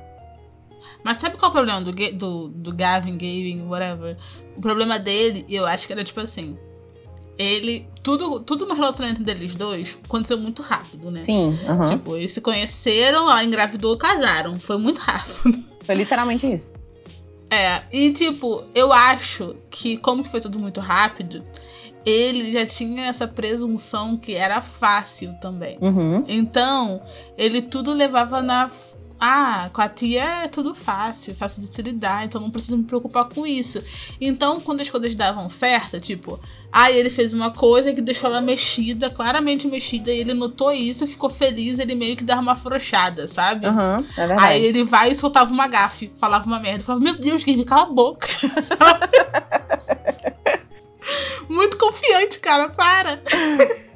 Mas 1.03 1.17
sabe 1.17 1.37
qual 1.37 1.49
é 1.49 1.51
o 1.51 1.53
problema 1.53 1.81
do, 1.81 1.91
do, 1.91 2.49
do 2.49 2.73
Gavin, 2.73 3.15
Gavin, 3.15 3.67
whatever? 3.67 4.17
O 4.57 4.61
problema 4.61 5.01
dele, 5.01 5.45
eu 5.49 5.67
acho 5.67 5.89
que 5.89 5.93
era 5.93 6.05
tipo 6.05 6.21
assim. 6.21 6.57
Ele. 7.39 7.87
Tudo, 8.03 8.41
tudo 8.41 8.67
no 8.67 8.75
relacionamento 8.75 9.23
deles 9.23 9.57
dois 9.57 9.99
aconteceu 10.05 10.39
muito 10.39 10.63
rápido, 10.63 11.11
né? 11.11 11.25
Sim. 11.25 11.59
Tipo, 11.89 12.17
eles 12.17 12.33
se 12.33 12.41
conheceram, 12.41 13.31
ela 13.31 13.43
engravidou, 13.43 13.97
casaram. 13.97 14.59
Foi 14.61 14.77
muito 14.77 15.01
rápido. 15.01 15.65
Foi 15.85 15.95
literalmente 15.95 16.47
isso. 16.47 16.71
É, 17.51 17.83
e 17.93 18.11
tipo, 18.13 18.65
eu 18.75 18.93
acho 18.93 19.55
que, 19.71 19.97
como 19.99 20.25
que 20.25 20.31
foi 20.31 20.41
tudo 20.41 20.59
muito 20.59 20.81
rápido, 20.81 21.45
ele 22.05 22.53
já 22.53 22.67
tinha 22.67 23.07
essa 23.07 23.27
presunção 23.27 24.17
que 24.17 24.35
era 24.35 24.61
fácil 24.61 25.33
também. 25.41 25.79
Uhum. 25.81 26.25
Então, 26.29 27.01
ele 27.37 27.63
tudo 27.63 27.97
levava 27.97 28.43
na. 28.43 28.71
Ah, 29.19 29.71
com 29.73 29.81
a 29.81 29.89
tia 29.89 30.45
é 30.45 30.49
tudo 30.49 30.75
fácil, 30.75 31.35
fácil 31.35 31.63
de 31.63 31.73
se 31.73 31.81
lidar, 31.81 32.25
então 32.25 32.41
não 32.41 32.51
preciso 32.51 32.77
me 32.77 32.85
preocupar 32.85 33.27
com 33.27 33.47
isso. 33.47 33.83
Então, 34.21 34.61
quando 34.61 34.81
as 34.81 34.91
coisas 34.91 35.15
davam 35.15 35.49
certo, 35.49 36.01
tipo, 36.01 36.39
ah, 36.73 36.91
ele 36.91 37.09
fez 37.09 37.33
uma 37.33 37.51
coisa 37.51 37.93
que 37.93 38.03
deixou 38.03 38.29
ela 38.29 38.41
mexida, 38.41 39.09
claramente 39.09 39.67
mexida, 39.67 40.11
e 40.11 40.19
ele 40.19 40.35
notou 40.35 40.73
isso, 40.73 41.07
ficou 41.07 41.31
feliz, 41.31 41.79
ele 41.79 41.95
meio 41.95 42.17
que 42.17 42.25
dava 42.25 42.43
uma 42.43 42.53
afrouxada, 42.53 43.29
sabe? 43.29 43.67
Aham, 43.67 43.97
é. 44.17 44.37
Aí 44.39 44.65
ele 44.65 44.85
vai 44.85 45.13
e 45.13 45.15
soltava 45.15 45.53
uma 45.53 45.69
gafe, 45.69 46.13
falava 46.19 46.47
uma 46.47 46.59
merda, 46.59 46.85
falava, 46.85 47.05
meu 47.05 47.15
Deus, 47.15 47.45
Gabe, 47.45 47.65
cala 47.65 47.83
a 47.83 47.87
boca. 47.87 48.29
Muito 51.49 51.79
confiante, 51.79 52.41
cara, 52.41 52.69
para. 52.69 53.23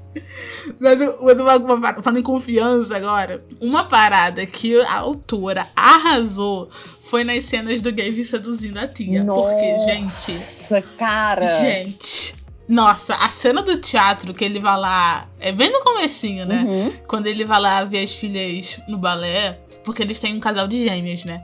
Mas, 0.80 0.98
uma- 1.00 1.94
falando 2.02 2.18
em 2.18 2.22
confiança 2.22 2.96
agora, 2.96 3.42
uma 3.60 3.84
parada 3.84 4.44
que 4.46 4.80
a 4.82 4.94
autora 4.98 5.66
arrasou 5.74 6.68
foi 7.04 7.24
nas 7.24 7.44
cenas 7.44 7.80
do 7.80 7.90
Gabe 7.90 8.24
seduzindo 8.24 8.78
a 8.78 8.86
tia. 8.86 9.24
Porque, 9.24 9.78
gente, 9.80 10.32
Nossa, 10.32 10.82
cara. 10.98 11.46
gente. 11.60 12.34
Nossa, 12.68 13.14
a 13.14 13.30
cena 13.30 13.62
do 13.62 13.80
teatro 13.80 14.34
que 14.34 14.44
ele 14.44 14.60
vai 14.60 14.78
lá. 14.78 15.26
É 15.40 15.50
bem 15.52 15.72
no 15.72 15.80
comecinho, 15.80 16.44
né? 16.44 16.64
Uhum. 16.68 16.92
quando 17.06 17.26
ele 17.26 17.44
vai 17.44 17.58
lá 17.60 17.82
ver 17.84 18.02
as 18.04 18.12
filhas 18.12 18.78
no 18.86 18.98
balé, 18.98 19.58
porque 19.84 20.02
eles 20.02 20.20
têm 20.20 20.36
um 20.36 20.40
casal 20.40 20.68
de 20.68 20.78
gêmeas, 20.84 21.24
né? 21.24 21.42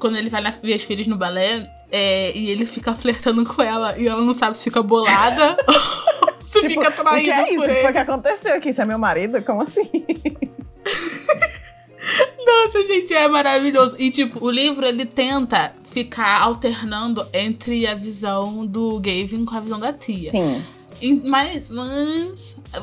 Quando 0.00 0.16
ele 0.16 0.28
vai 0.28 0.42
lá 0.42 0.50
ver 0.60 0.74
as 0.74 0.82
filhas 0.82 1.06
no 1.06 1.16
balé, 1.16 1.70
é, 1.92 2.36
e 2.36 2.50
ele 2.50 2.66
fica 2.66 2.92
flertando 2.94 3.44
com 3.44 3.62
ela 3.62 3.96
e 3.96 4.08
ela 4.08 4.22
não 4.22 4.32
sabe 4.34 4.56
se 4.58 4.64
fica 4.64 4.82
bolada 4.82 5.56
se 6.50 6.60
Tipo, 6.68 6.82
fica 6.84 7.02
o 7.02 7.20
que 7.22 7.30
é 7.30 7.52
isso? 7.54 7.56
por 7.56 7.64
O 7.64 7.68
que 7.68 7.70
ele. 7.72 7.82
foi 7.82 7.92
que 7.92 7.98
aconteceu 7.98 8.54
aqui? 8.54 8.68
Isso 8.70 8.82
é 8.82 8.84
meu 8.84 8.98
marido? 8.98 9.42
Como 9.42 9.62
assim? 9.62 9.82
Nossa, 12.46 12.84
gente, 12.86 13.12
é 13.14 13.28
maravilhoso. 13.28 13.94
E, 13.98 14.10
tipo, 14.10 14.44
o 14.44 14.50
livro 14.50 14.84
ele 14.86 15.04
tenta 15.06 15.72
ficar 15.92 16.40
alternando 16.40 17.26
entre 17.32 17.86
a 17.86 17.94
visão 17.94 18.64
do 18.66 18.98
Gavin 18.98 19.44
com 19.44 19.54
a 19.56 19.60
visão 19.60 19.78
da 19.78 19.92
tia. 19.92 20.30
Sim. 20.30 20.64
Mas, 21.24 21.70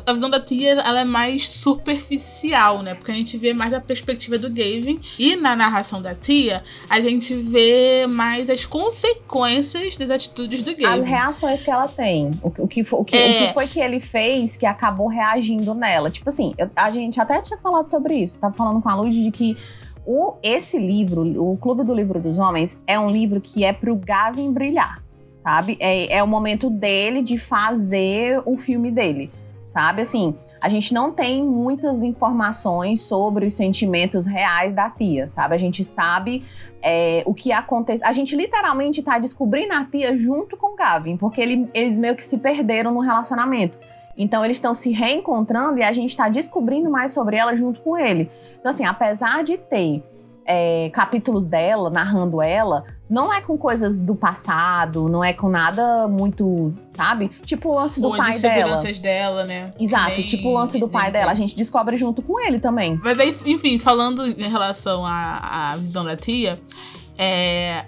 a 0.06 0.14
visão 0.14 0.30
da 0.30 0.40
tia 0.40 0.72
ela 0.72 1.02
é 1.02 1.06
mais 1.06 1.48
superficial, 1.50 2.82
né? 2.82 2.96
Porque 2.96 3.12
a 3.12 3.14
gente 3.14 3.38
vê 3.38 3.54
mais 3.54 3.74
a 3.74 3.80
perspectiva 3.80 4.38
do 4.38 4.50
Gavin. 4.50 5.00
E 5.18 5.36
na 5.36 5.56
narração 5.56 6.02
da 6.02 6.16
tia, 6.16 6.64
a 6.90 7.00
gente 7.00 7.34
vê 7.36 8.06
mais 8.08 8.50
as 8.50 8.66
consequências 8.66 9.98
das 9.98 10.10
atitudes 10.10 10.62
do 10.64 10.72
As 10.72 10.78
Gavin. 10.78 11.02
reações 11.04 11.62
que 11.62 11.70
ela 11.72 11.88
tem. 11.88 12.32
O, 12.42 12.52
que- 12.52 12.62
o 12.62 12.68
que, 12.68 12.84
foi- 12.84 13.00
o, 13.00 13.06
que, 13.06 13.16
o 13.16 13.20
É. 13.20 13.48
que 13.48 13.54
foi 13.54 13.68
que 13.68 13.80
ele 13.80 14.00
fez 14.00 14.56
que 14.58 14.66
acabou 14.66 15.08
reagindo 15.08 15.74
nela. 15.74 16.10
Tipo 16.10 16.30
assim, 16.30 16.54
eu- 16.58 16.70
a 16.76 16.90
gente 16.92 17.20
até 17.20 17.42
tinha 17.42 17.58
falado 17.60 17.90
sobre 17.90 18.16
isso. 18.16 18.40
Tava 18.40 18.54
falando 18.56 18.82
com 18.82 18.90
a 18.90 18.96
Luz 18.96 19.16
de 19.16 19.32
que 19.32 19.58
o, 20.06 20.36
esse 20.42 20.78
livro, 20.80 21.22
o 21.52 21.58
Clube 21.58 21.84
do 21.84 21.94
Livro 21.94 22.20
dos 22.20 22.38
Homens, 22.38 22.82
é 22.88 22.98
um 23.00 23.10
livro 23.10 23.42
que 23.42 23.64
é 23.64 23.74
pro 23.74 23.96
Gavin 23.96 24.52
brilhar. 24.54 25.04
Sabe? 25.48 25.78
É, 25.80 26.18
é 26.18 26.22
o 26.22 26.28
momento 26.28 26.70
dele 26.70 27.22
de 27.22 27.38
fazer 27.38 28.42
o 28.46 28.58
filme 28.58 28.92
dele. 28.92 29.32
Sabe? 29.64 30.02
Assim, 30.02 30.36
a 30.62 30.68
gente 30.68 30.94
não 30.94 31.14
tem 31.14 31.42
muitas 31.42 32.04
informações 32.04 33.04
sobre 33.04 33.46
os 33.46 33.54
sentimentos 33.54 34.26
reais 34.26 34.76
da 34.76 34.90
tia, 34.90 35.30
sabe? 35.30 35.56
A 35.56 35.58
gente 35.58 35.86
sabe 35.86 36.44
é, 36.82 37.24
o 37.26 37.34
que 37.34 37.54
acontece. 37.54 38.04
A 38.04 38.12
gente 38.12 38.36
literalmente 38.36 39.02
tá 39.02 39.20
descobrindo 39.20 39.74
a 39.74 39.86
tia 39.86 40.18
junto 40.18 40.58
com 40.58 40.74
o 40.74 40.76
Gavin, 40.76 41.16
porque 41.16 41.40
ele- 41.40 41.70
eles 41.74 41.98
meio 41.98 42.18
que 42.18 42.26
se 42.26 42.38
perderam 42.38 42.94
no 42.94 43.00
relacionamento. 43.00 43.78
Então 44.18 44.44
eles 44.44 44.58
estão 44.58 44.74
se 44.74 44.92
reencontrando 44.92 45.80
e 45.80 45.84
a 45.84 45.94
gente 45.94 46.18
tá 46.18 46.28
descobrindo 46.28 46.90
mais 46.90 47.14
sobre 47.14 47.38
ela 47.38 47.56
junto 47.56 47.80
com 47.80 47.98
ele. 47.98 48.30
Então, 48.60 48.70
assim, 48.70 48.84
apesar 48.86 49.46
de 49.46 49.58
ter 49.58 50.04
é, 50.46 50.90
capítulos 50.94 51.46
dela, 51.46 51.90
narrando 51.90 52.42
ela, 52.42 52.86
não 53.10 53.34
é 53.34 53.40
com 53.42 53.58
coisas 53.58 53.98
do 53.98 54.16
passado, 54.16 55.08
não 55.08 55.24
é 55.24 55.32
com 55.34 55.48
nada 55.50 56.08
muito, 56.08 56.74
sabe? 56.96 57.30
Tipo 57.46 57.70
o 57.70 57.76
lance 57.76 58.02
do 58.02 58.08
Ou 58.08 58.14
as 58.14 58.20
pai 58.20 58.40
dela. 58.40 58.56
inseguranças 58.58 59.00
dela, 59.00 59.44
né? 59.46 59.74
Exato, 59.80 60.10
Nem- 60.18 60.24
tipo 60.24 60.50
o 60.50 60.54
lance 60.54 60.78
do 60.80 60.88
pai 60.90 61.12
dela. 61.12 61.32
A 61.32 61.36
gente 61.36 61.56
descobre 61.56 61.98
junto 61.98 62.22
com 62.22 62.40
ele 62.40 62.60
também. 62.60 63.00
Mas 63.04 63.20
aí, 63.20 63.36
enfim, 63.46 63.78
falando 63.80 64.26
em 64.28 64.50
relação 64.50 65.06
à, 65.06 65.72
à 65.74 65.78
visão 65.78 66.04
da 66.04 66.18
tia, 66.18 66.60
é, 67.18 67.86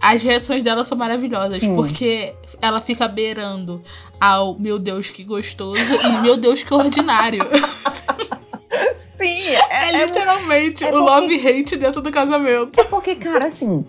as 0.00 0.22
reações 0.22 0.62
dela 0.64 0.82
são 0.84 0.96
maravilhosas, 0.96 1.58
Sim. 1.60 1.76
porque 1.76 2.34
ela 2.60 2.80
fica 2.80 3.06
beirando 3.08 3.80
ao 4.20 4.58
meu 4.58 4.78
Deus 4.78 5.10
que 5.10 5.22
gostoso 5.24 5.78
e 5.78 6.22
meu 6.22 6.36
Deus 6.36 6.62
que 6.62 6.72
ordinário. 6.72 7.40
Sim, 9.16 9.44
É, 9.70 10.04
literalmente 10.06 10.84
é 10.84 10.88
o 10.88 10.92
porque- 10.92 11.10
love-hate 11.10 11.76
dentro 11.76 12.00
do 12.02 12.10
casamento. 12.10 12.78
É 12.80 12.84
porque, 12.84 13.14
cara, 13.14 13.46
assim, 13.46 13.84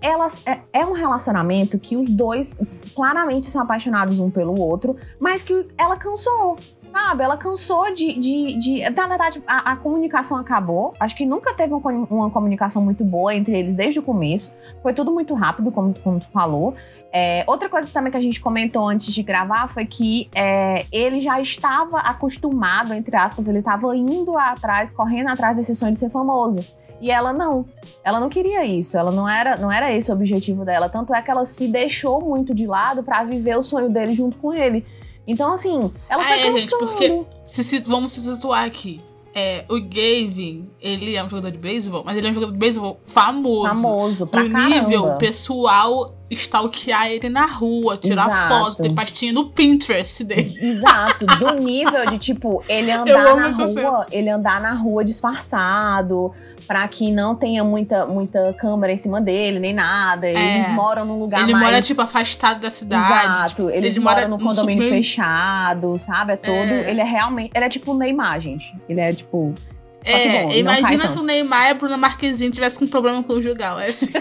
elas 0.00 0.42
é, 0.46 0.60
é 0.72 0.84
um 0.86 0.92
relacionamento 0.92 1.78
que 1.78 1.96
os 1.96 2.08
dois 2.10 2.82
claramente 2.94 3.48
são 3.48 3.60
apaixonados 3.62 4.18
um 4.20 4.30
pelo 4.30 4.58
outro, 4.60 4.96
mas 5.18 5.42
que 5.42 5.66
ela 5.76 5.96
cansou. 5.96 6.58
Sabe, 6.90 7.22
ela 7.22 7.36
cansou 7.36 7.94
de. 7.94 8.18
de, 8.18 8.58
de- 8.58 8.90
na 8.90 9.06
verdade, 9.06 9.40
a, 9.46 9.72
a 9.72 9.76
comunicação 9.76 10.36
acabou. 10.36 10.92
Acho 10.98 11.14
que 11.14 11.24
nunca 11.24 11.54
teve 11.54 11.72
uma, 11.72 11.88
uma 12.10 12.30
comunicação 12.30 12.82
muito 12.82 13.04
boa 13.04 13.32
entre 13.32 13.56
eles 13.56 13.76
desde 13.76 14.00
o 14.00 14.02
começo. 14.02 14.52
Foi 14.82 14.92
tudo 14.92 15.12
muito 15.12 15.32
rápido, 15.34 15.70
como, 15.70 15.94
como 16.00 16.18
tu 16.18 16.26
falou. 16.32 16.74
É, 17.12 17.44
outra 17.46 17.68
coisa 17.68 17.88
também 17.92 18.10
que 18.10 18.16
a 18.18 18.20
gente 18.20 18.40
comentou 18.40 18.88
antes 18.88 19.14
de 19.14 19.22
gravar 19.22 19.68
foi 19.68 19.86
que 19.86 20.28
é, 20.34 20.84
ele 20.90 21.20
já 21.20 21.40
estava 21.40 21.98
acostumado, 21.98 22.92
entre 22.92 23.16
aspas, 23.16 23.46
ele 23.46 23.58
estava 23.60 23.96
indo 23.96 24.36
atrás, 24.36 24.90
correndo 24.90 25.28
atrás 25.28 25.56
desse 25.56 25.74
sonho 25.76 25.92
de 25.92 25.98
ser 25.98 26.10
famoso. 26.10 26.60
E 27.00 27.10
ela 27.10 27.32
não. 27.32 27.64
Ela 28.04 28.20
não 28.20 28.28
queria 28.28 28.64
isso. 28.64 28.96
Ela 28.98 29.10
não 29.10 29.28
era, 29.28 29.56
não 29.56 29.72
era 29.72 29.90
esse 29.94 30.10
o 30.10 30.14
objetivo 30.14 30.64
dela. 30.64 30.88
Tanto 30.88 31.14
é 31.14 31.22
que 31.22 31.30
ela 31.30 31.44
se 31.44 31.66
deixou 31.68 32.20
muito 32.20 32.54
de 32.54 32.66
lado 32.66 33.02
pra 33.02 33.24
viver 33.24 33.56
o 33.56 33.62
sonho 33.62 33.88
dele 33.88 34.12
junto 34.12 34.36
com 34.36 34.52
ele. 34.52 34.84
Então, 35.26 35.52
assim, 35.52 35.90
ela 36.08 36.22
Ah, 36.22 36.26
foi 36.26 36.36
é, 36.38 36.42
gente, 36.42 36.70
cansando. 36.70 36.86
porque- 36.88 37.24
Se, 37.44 37.64
se- 37.64 37.80
vamos 37.80 38.12
se 38.12 38.20
situar 38.20 38.64
aqui. 38.64 39.00
É, 39.32 39.64
o 39.68 39.80
Gavin, 39.80 40.68
ele 40.80 41.14
é 41.14 41.22
um 41.22 41.28
jogador 41.28 41.52
de 41.52 41.58
beisebol, 41.58 42.02
mas 42.04 42.16
ele 42.18 42.26
é 42.26 42.30
um 42.32 42.34
jogador 42.34 42.50
de 42.52 42.58
beisebol 42.58 42.98
famoso. 43.06 43.68
Famoso 43.68 44.26
pra 44.26 44.42
do 44.42 44.48
nível 44.48 45.02
caramba. 45.02 45.18
pessoal 45.18 46.16
stalkear 46.28 47.06
ele 47.12 47.28
na 47.28 47.46
rua, 47.46 47.96
tirar 47.96 48.26
Exato. 48.26 48.48
foto, 48.54 48.82
ter 48.82 48.92
pastinha 48.92 49.32
no 49.32 49.50
Pinterest 49.50 50.24
dele. 50.24 50.58
Exato, 50.60 51.26
do 51.26 51.54
nível 51.62 52.06
de 52.06 52.18
tipo, 52.18 52.60
ele 52.68 52.90
andar 52.90 53.36
na 53.36 53.50
rua, 53.50 54.06
ele 54.10 54.28
andar 54.30 54.60
na 54.60 54.74
rua 54.74 55.04
disfarçado, 55.04 56.34
pra 56.66 56.86
que 56.88 57.10
não 57.10 57.34
tenha 57.34 57.62
muita, 57.64 58.06
muita 58.06 58.52
câmera 58.54 58.92
em 58.92 58.96
cima 58.96 59.20
dele, 59.20 59.58
nem 59.58 59.72
nada. 59.74 60.28
Eles 60.28 60.68
moram 60.74 61.04
num 61.04 61.18
lugar 61.18 61.42
ele 61.42 61.52
mais. 61.52 61.64
mora, 61.64 61.82
tipo, 61.82 62.00
afastado 62.00 62.60
da 62.60 62.70
cidade. 62.70 63.04
Exato, 63.32 63.48
tipo, 63.50 63.70
eles 63.70 63.90
ele 63.90 64.00
moram 64.00 64.16
mora 64.16 64.28
no 64.28 64.38
no 64.38 64.44
condomínio 64.44 64.82
super- 64.84 64.96
fechado, 64.96 66.00
sabe? 66.04 66.32
É 66.32 66.36
todo. 66.36 66.54
É. 66.56 66.90
Ele 66.90 67.00
é 67.00 67.04
realmente. 67.04 67.50
Ele 67.54 67.64
é 67.64 67.68
tipo 67.68 67.92
o 67.92 67.96
Neymar, 67.96 68.40
gente. 68.40 68.72
Ele 68.88 69.00
é 69.00 69.12
tipo. 69.12 69.54
É, 70.02 70.44
bom, 70.44 70.52
imagina 70.52 71.10
se 71.10 71.18
o 71.18 71.22
Neymar 71.22 71.66
e 71.66 71.70
a 71.72 71.74
Bruna 71.74 71.96
Marquezine 71.98 72.50
tivessem 72.50 72.78
com 72.78 72.84
um 72.86 72.88
problema 72.88 73.22
conjugal. 73.22 73.78
É 73.78 73.88
assim. 73.88 74.06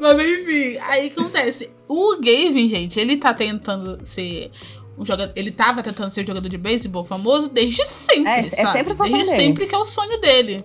Mas 0.00 0.18
enfim, 0.18 0.78
aí 0.80 1.06
acontece. 1.08 1.70
O 1.88 2.16
Gavin, 2.16 2.68
gente, 2.68 2.98
ele 2.98 3.16
tá 3.16 3.32
tentando 3.34 4.04
ser 4.04 4.50
um 4.98 5.04
jogador. 5.04 5.32
Ele 5.36 5.50
tava 5.50 5.82
tentando 5.82 6.10
ser 6.10 6.22
um 6.22 6.26
jogador 6.26 6.48
de 6.48 6.58
beisebol 6.58 7.04
famoso 7.04 7.48
desde 7.48 7.86
sempre. 7.86 8.30
É, 8.30 8.38
é 8.40 8.66
sempre 8.66 8.94
Desde 8.94 9.12
dele. 9.12 9.26
sempre 9.26 9.66
que 9.66 9.74
é 9.74 9.78
o 9.78 9.84
sonho 9.84 10.20
dele. 10.20 10.64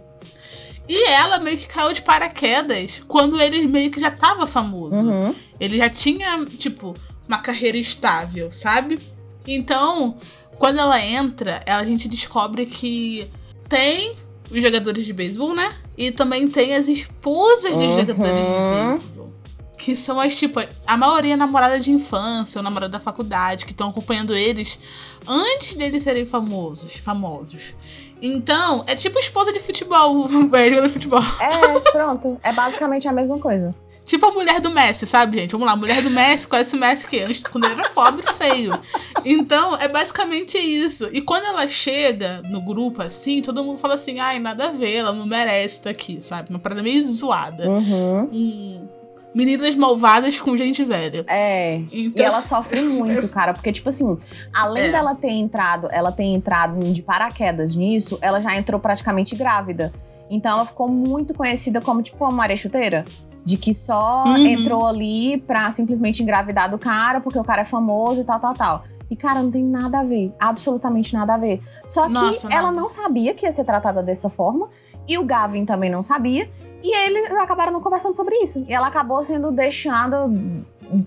E 0.87 1.07
ela 1.09 1.37
meio 1.37 1.57
que 1.57 1.67
caiu 1.67 1.93
de 1.93 2.01
paraquedas 2.01 3.03
quando 3.07 3.39
ele 3.39 3.67
meio 3.67 3.91
que 3.91 3.99
já 3.99 4.09
tava 4.09 4.47
famoso. 4.47 4.95
Uhum. 4.95 5.35
Ele 5.59 5.77
já 5.77 5.87
tinha, 5.89 6.43
tipo, 6.45 6.95
uma 7.27 7.37
carreira 7.37 7.77
estável, 7.77 8.49
sabe? 8.49 8.97
Então, 9.45 10.17
quando 10.57 10.79
ela 10.79 10.99
entra, 10.99 11.63
a 11.67 11.85
gente 11.85 12.09
descobre 12.09 12.65
que 12.65 13.29
tem 13.67 14.15
os 14.49 14.61
jogadores 14.61 15.05
de 15.05 15.13
beisebol, 15.13 15.53
né? 15.53 15.75
E 15.95 16.09
também 16.11 16.47
tem 16.47 16.75
as 16.75 16.87
esposas 16.87 17.77
dos 17.77 17.83
uhum. 17.83 17.99
jogadores 17.99 18.35
de 18.35 18.97
beisebol. 18.97 19.33
Que 19.79 19.95
são 19.95 20.19
as, 20.19 20.35
tipo, 20.35 20.59
a 20.85 20.97
maioria 20.97 21.33
é 21.33 21.37
namorada 21.37 21.79
de 21.79 21.89
infância 21.89 22.59
ou 22.59 22.63
namorada 22.63 22.91
da 22.91 22.99
faculdade, 22.99 23.65
que 23.65 23.71
estão 23.71 23.89
acompanhando 23.89 24.35
eles 24.35 24.77
antes 25.25 25.73
deles 25.73 26.03
serem 26.03 26.25
famosos. 26.25 26.97
famosos. 26.97 27.73
Então, 28.21 28.83
é 28.85 28.95
tipo 28.95 29.17
esposa 29.17 29.53
de 29.53 29.59
futebol, 29.59 30.27
velho 30.49 30.81
de 30.83 30.89
futebol. 30.89 31.23
É, 31.39 31.79
pronto. 31.91 32.37
É 32.43 32.51
basicamente 32.51 33.07
a 33.07 33.13
mesma 33.13 33.39
coisa. 33.39 33.73
Tipo 34.09 34.25
a 34.25 34.31
mulher 34.31 34.59
do 34.59 34.71
Messi, 34.71 35.05
sabe, 35.05 35.37
gente? 35.37 35.51
Vamos 35.51 35.67
lá, 35.67 35.73
a 35.73 35.75
mulher 35.75 36.01
do 36.01 36.09
Messi 36.09 36.47
conhece 36.47 36.75
o 36.75 36.79
Messi 36.79 37.07
que 37.07 37.19
antes, 37.19 37.43
quando 37.43 37.65
ele 37.65 37.79
era 37.79 37.91
pobre 37.91 38.23
e 38.27 38.33
feio. 38.33 38.79
Então, 39.23 39.75
é 39.75 39.87
basicamente 39.87 40.57
isso. 40.57 41.07
E 41.13 41.21
quando 41.21 41.45
ela 41.45 41.67
chega 41.67 42.41
no 42.41 42.59
grupo 42.59 43.03
assim, 43.03 43.39
todo 43.41 43.63
mundo 43.63 43.77
fala 43.77 43.93
assim: 43.93 44.19
ai, 44.19 44.39
nada 44.39 44.69
a 44.69 44.71
ver, 44.71 44.95
ela 44.95 45.13
não 45.13 45.27
merece 45.27 45.75
estar 45.75 45.91
aqui, 45.91 46.19
sabe? 46.23 46.49
Uma 46.49 46.57
parada 46.57 46.81
meio 46.81 47.05
zoada. 47.05 47.69
Uhum. 47.69 48.23
Um, 48.33 48.89
meninas 49.33 49.75
malvadas 49.75 50.39
com 50.39 50.55
gente 50.57 50.83
velha. 50.83 51.23
É. 51.27 51.81
Então... 51.91 52.23
E 52.23 52.27
ela 52.27 52.41
sofre 52.41 52.81
muito, 52.81 53.27
cara, 53.29 53.53
porque 53.53 53.71
tipo 53.71 53.89
assim, 53.89 54.17
além 54.53 54.85
é. 54.85 54.91
dela 54.91 55.15
ter 55.15 55.31
entrado, 55.31 55.87
ela 55.91 56.11
ter 56.11 56.23
entrado 56.23 56.79
de 56.91 57.01
paraquedas 57.01 57.75
nisso, 57.75 58.17
ela 58.21 58.41
já 58.41 58.55
entrou 58.55 58.79
praticamente 58.79 59.35
grávida. 59.35 59.91
Então 60.29 60.51
ela 60.51 60.65
ficou 60.65 60.87
muito 60.87 61.33
conhecida 61.33 61.81
como 61.81 62.01
tipo 62.01 62.23
a 62.23 62.31
Maria 62.31 62.57
Chuteira 62.57 63.03
de 63.45 63.57
que 63.57 63.73
só 63.73 64.25
uhum. 64.25 64.45
entrou 64.45 64.85
ali 64.85 65.37
pra 65.37 65.71
simplesmente 65.71 66.21
engravidar 66.21 66.69
do 66.69 66.77
cara, 66.77 67.19
porque 67.19 67.39
o 67.39 67.43
cara 67.43 67.61
é 67.61 67.65
famoso 67.65 68.21
e 68.21 68.23
tal, 68.23 68.39
tal, 68.39 68.53
tal. 68.53 68.83
E, 69.09 69.15
cara, 69.15 69.41
não 69.41 69.49
tem 69.49 69.63
nada 69.63 70.01
a 70.01 70.03
ver. 70.03 70.31
Absolutamente 70.39 71.13
nada 71.13 71.33
a 71.33 71.37
ver. 71.37 71.61
Só 71.87 72.05
que 72.05 72.13
Nossa, 72.13 72.47
ela 72.51 72.71
não 72.71 72.87
sabia 72.89 73.33
que 73.33 73.45
ia 73.45 73.51
ser 73.51 73.63
tratada 73.63 74.03
dessa 74.03 74.29
forma. 74.29 74.69
E 75.07 75.17
o 75.17 75.25
Gavin 75.25 75.65
também 75.65 75.89
não 75.89 76.03
sabia. 76.03 76.47
E 76.81 76.95
eles 76.95 77.31
acabaram 77.31 77.71
não 77.71 77.81
conversando 77.81 78.15
sobre 78.15 78.35
isso. 78.37 78.65
E 78.67 78.73
ela 78.73 78.87
acabou 78.87 79.23
sendo 79.25 79.51
deixada 79.51 80.25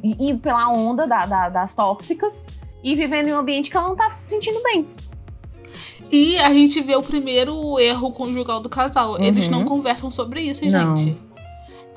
indo 0.03 0.39
pela 0.41 0.69
onda 0.71 1.07
da, 1.07 1.27
da, 1.27 1.49
das 1.49 1.75
tóxicas 1.75 2.45
e 2.83 2.95
vivendo 2.95 3.29
em 3.29 3.33
um 3.33 3.39
ambiente 3.39 3.71
que 3.71 3.77
ela 3.77 3.87
não 3.87 3.95
estava 3.95 4.13
se 4.13 4.29
sentindo 4.29 4.63
bem. 4.63 4.87
E 6.11 6.39
a 6.39 6.53
gente 6.53 6.81
vê 6.83 6.95
o 6.95 7.03
primeiro 7.03 7.79
erro 7.79 8.13
conjugal 8.13 8.61
do 8.61 8.69
casal. 8.69 9.13
Uhum. 9.13 9.23
Eles 9.25 9.49
não 9.49 9.65
conversam 9.65 10.11
sobre 10.11 10.43
isso, 10.43 10.65
não. 10.67 10.95
gente. 10.95 11.17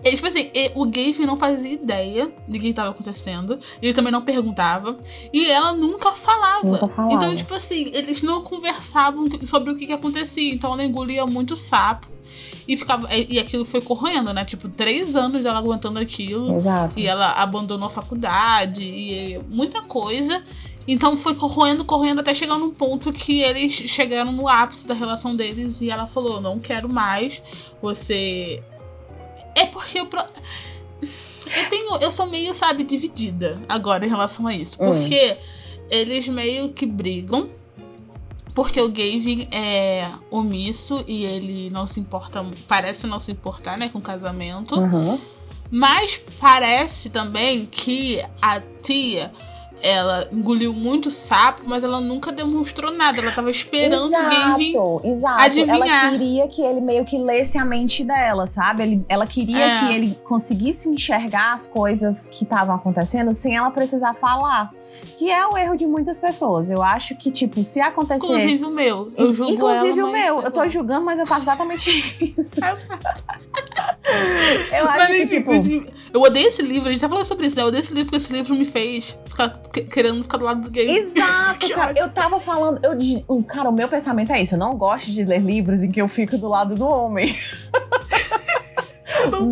Ele, 0.05 0.17
tipo 0.17 0.27
assim, 0.27 0.51
o 0.75 0.85
Gabe 0.85 1.25
não 1.25 1.35
fazia 1.35 1.73
ideia 1.73 2.31
de 2.47 2.59
que 2.59 2.67
estava 2.67 2.91
acontecendo. 2.91 3.59
Ele 3.81 3.91
também 3.91 4.11
não 4.11 4.21
perguntava. 4.21 4.99
E 5.33 5.49
ela 5.49 5.73
nunca 5.73 6.11
falava. 6.11 6.63
nunca 6.63 6.87
falava. 6.87 7.13
Então, 7.13 7.35
tipo 7.35 7.53
assim, 7.55 7.89
eles 7.91 8.21
não 8.21 8.43
conversavam 8.43 9.25
sobre 9.45 9.73
o 9.73 9.75
que, 9.75 9.87
que 9.87 9.93
acontecia. 9.93 10.53
Então 10.53 10.73
ela 10.73 10.83
engolia 10.83 11.25
muito 11.25 11.57
sapo. 11.57 12.07
E, 12.67 12.75
ficava, 12.77 13.07
e 13.13 13.37
aquilo 13.37 13.63
foi 13.63 13.81
correndo, 13.81 14.33
né? 14.33 14.43
Tipo, 14.43 14.67
três 14.69 15.15
anos 15.15 15.43
dela 15.43 15.59
aguentando 15.59 15.99
aquilo. 15.99 16.55
Exato. 16.55 16.99
E 16.99 17.05
ela 17.07 17.31
abandonou 17.33 17.87
a 17.87 17.91
faculdade 17.91 18.83
e 18.83 19.39
muita 19.49 19.81
coisa. 19.83 20.43
Então 20.87 21.17
foi 21.17 21.33
corroendo, 21.35 21.83
correndo 21.83 22.19
até 22.19 22.33
chegar 22.33 22.57
num 22.57 22.71
ponto 22.71 23.11
que 23.11 23.41
eles 23.41 23.73
chegaram 23.73 24.31
no 24.31 24.47
ápice 24.47 24.85
da 24.85 24.93
relação 24.93 25.35
deles 25.35 25.81
e 25.81 25.89
ela 25.89 26.07
falou: 26.07 26.39
Não 26.39 26.59
quero 26.59 26.87
mais, 26.87 27.41
você 27.81 28.61
é 29.55 29.65
porque 29.65 29.99
eu. 29.99 30.09
Eu 31.55 31.69
tenho. 31.69 31.95
Eu 31.97 32.11
sou 32.11 32.27
meio, 32.27 32.53
sabe, 32.53 32.83
dividida 32.83 33.61
agora 33.69 34.05
em 34.05 34.09
relação 34.09 34.45
a 34.45 34.53
isso. 34.53 34.81
Hum. 34.81 34.87
Porque 34.87 35.33
hum. 35.33 35.85
eles 35.89 36.27
meio 36.27 36.69
que 36.69 36.85
brigam. 36.85 37.49
Porque 38.55 38.79
o 38.79 38.87
Gavin 38.87 39.49
é 39.51 40.07
omisso 40.31 41.03
e 41.05 41.25
ele 41.25 41.69
não 41.69 41.85
se 41.85 41.99
importa. 41.99 42.43
Parece 42.67 43.05
não 43.05 43.19
se 43.19 43.33
importar, 43.33 43.77
né, 43.77 43.89
com 43.89 43.99
o 43.99 44.01
casamento. 44.01 44.79
Uhum. 44.79 45.19
Mas 45.69 46.21
parece 46.39 47.09
também 47.09 47.65
que 47.65 48.23
a 48.41 48.61
tia 48.81 49.31
ela 49.81 50.27
engoliu 50.31 50.73
muito 50.73 51.11
sapo, 51.11 51.63
mas 51.65 51.83
ela 51.83 51.99
nunca 51.99 52.31
demonstrou 52.31 52.91
nada. 52.91 53.21
Ela 53.21 53.31
tava 53.31 53.51
esperando 53.51 54.07
exato, 54.07 54.25
alguém 54.25 54.55
vir 54.55 55.09
exato. 55.11 55.43
adivinhar. 55.43 55.77
Ela 55.77 56.09
queria 56.11 56.47
que 56.47 56.61
ele 56.61 56.81
meio 56.81 57.05
que 57.05 57.17
lesse 57.17 57.57
a 57.57 57.65
mente 57.65 58.03
dela, 58.03 58.47
sabe? 58.47 58.83
Ele, 58.83 59.05
ela 59.09 59.27
queria 59.27 59.65
é. 59.65 59.79
que 59.79 59.93
ele 59.93 60.17
conseguisse 60.23 60.89
enxergar 60.89 61.53
as 61.53 61.67
coisas 61.67 62.25
que 62.25 62.45
estavam 62.45 62.73
acontecendo 62.73 63.33
sem 63.33 63.55
ela 63.55 63.69
precisar 63.69 64.13
falar. 64.15 64.71
Que 65.17 65.31
é 65.31 65.45
o 65.47 65.57
erro 65.57 65.77
de 65.77 65.85
muitas 65.85 66.17
pessoas. 66.17 66.69
Eu 66.69 66.81
acho 66.81 67.15
que, 67.15 67.31
tipo, 67.31 67.63
se 67.63 67.79
acontecer. 67.79 68.25
Inclusive 68.25 68.65
o 68.65 68.71
meu. 68.71 69.11
Eu 69.17 69.33
julgo 69.33 69.53
Inclusive 69.53 69.99
ela, 69.99 70.09
o 70.09 70.11
meu. 70.11 70.41
Eu 70.41 70.51
tô 70.51 70.67
julgando, 70.67 71.05
mas 71.05 71.19
eu 71.19 71.25
faço 71.25 71.43
exatamente 71.43 71.89
isso. 71.89 72.35
eu 74.73 74.89
acho 74.89 74.97
mas, 74.97 75.07
que, 75.07 75.27
tipo... 75.27 75.51
Eu 76.13 76.21
odeio 76.21 76.47
esse 76.47 76.61
livro. 76.61 76.89
A 76.89 76.91
gente 76.91 77.01
tá 77.01 77.09
falando 77.09 77.25
sobre 77.25 77.47
isso, 77.47 77.55
né? 77.55 77.63
Eu 77.63 77.67
odeio 77.67 77.81
esse 77.81 77.93
livro 77.93 78.09
porque 78.09 78.23
esse 78.23 78.33
livro 78.33 78.55
me 78.55 78.65
fez 78.65 79.17
ficar 79.25 79.49
querendo 79.91 80.21
ficar 80.23 80.37
do 80.37 80.45
lado 80.45 80.61
do 80.61 80.71
game. 80.71 80.97
Exato, 80.97 81.69
cara. 81.75 81.93
Eu 81.97 82.09
tava 82.09 82.39
falando. 82.39 82.79
Eu, 82.83 83.43
cara, 83.43 83.69
o 83.69 83.73
meu 83.73 83.87
pensamento 83.87 84.31
é 84.31 84.41
isso. 84.41 84.55
Eu 84.55 84.59
não 84.59 84.75
gosto 84.77 85.11
de 85.11 85.23
ler 85.23 85.41
livros 85.41 85.83
em 85.83 85.91
que 85.91 86.01
eu 86.01 86.07
fico 86.07 86.37
do 86.37 86.47
lado 86.47 86.75
do 86.75 86.85
homem. 86.85 87.37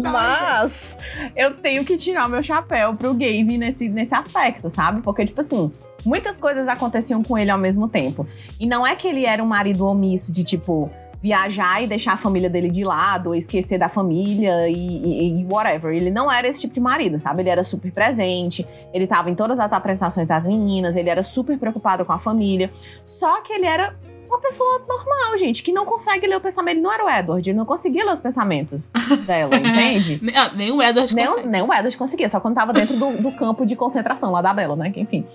Mas 0.03 0.97
eu 1.35 1.55
tenho 1.55 1.83
que 1.83 1.97
tirar 1.97 2.27
o 2.27 2.29
meu 2.29 2.43
chapéu 2.43 2.95
pro 2.95 3.13
Gabe 3.13 3.57
nesse, 3.57 3.89
nesse 3.89 4.13
aspecto, 4.15 4.69
sabe? 4.69 5.01
Porque, 5.01 5.25
tipo 5.25 5.41
assim, 5.41 5.71
muitas 6.05 6.37
coisas 6.37 6.67
aconteciam 6.67 7.23
com 7.23 7.37
ele 7.37 7.51
ao 7.51 7.57
mesmo 7.57 7.87
tempo. 7.87 8.27
E 8.59 8.65
não 8.65 8.85
é 8.85 8.95
que 8.95 9.07
ele 9.07 9.25
era 9.25 9.43
um 9.43 9.47
marido 9.47 9.85
omisso 9.85 10.31
de 10.31 10.43
tipo 10.43 10.89
viajar 11.23 11.81
e 11.81 11.87
deixar 11.87 12.13
a 12.13 12.17
família 12.17 12.49
dele 12.49 12.69
de 12.69 12.83
lado, 12.83 13.27
ou 13.27 13.35
esquecer 13.35 13.77
da 13.77 13.87
família 13.87 14.67
e, 14.67 14.75
e, 14.75 15.41
e, 15.41 15.45
whatever. 15.45 15.95
Ele 15.95 16.11
não 16.11 16.29
era 16.29 16.49
esse 16.49 16.59
tipo 16.59 16.73
de 16.73 16.81
marido, 16.81 17.17
sabe? 17.17 17.41
Ele 17.41 17.49
era 17.49 17.63
super 17.63 17.89
presente, 17.93 18.67
ele 18.93 19.07
tava 19.07 19.31
em 19.31 19.35
todas 19.35 19.57
as 19.57 19.71
apresentações 19.71 20.27
das 20.27 20.45
meninas, 20.45 20.97
ele 20.97 21.09
era 21.09 21.23
super 21.23 21.57
preocupado 21.57 22.03
com 22.03 22.11
a 22.11 22.19
família. 22.19 22.69
Só 23.05 23.41
que 23.41 23.53
ele 23.53 23.65
era 23.65 23.95
uma 24.27 24.39
pessoa 24.39 24.81
normal, 24.87 25.37
gente, 25.37 25.63
que 25.63 25.71
não 25.71 25.85
consegue 25.85 26.27
ler 26.27 26.37
o 26.37 26.41
pensamento. 26.41 26.75
Ele 26.75 26.81
não 26.81 26.91
era 26.91 27.05
o 27.05 27.09
Edward, 27.09 27.49
ele 27.49 27.57
não 27.57 27.65
conseguia 27.65 28.05
ler 28.05 28.13
os 28.13 28.19
pensamentos 28.19 28.89
dela, 29.25 29.55
entende? 29.57 30.21
Ah, 30.35 30.51
nem 30.53 30.71
o 30.71 30.81
Edward 30.81 31.13
nem, 31.13 31.45
nem 31.45 31.61
o 31.61 31.73
Edward 31.73 31.97
conseguia, 31.97 32.29
só 32.29 32.39
quando 32.39 32.55
tava 32.55 32.73
dentro 32.73 32.97
do, 32.97 33.21
do 33.21 33.31
campo 33.33 33.65
de 33.65 33.75
concentração 33.75 34.31
lá 34.31 34.41
da 34.41 34.53
Bela, 34.53 34.75
né? 34.75 34.91
Que, 34.91 35.01
enfim. 35.01 35.25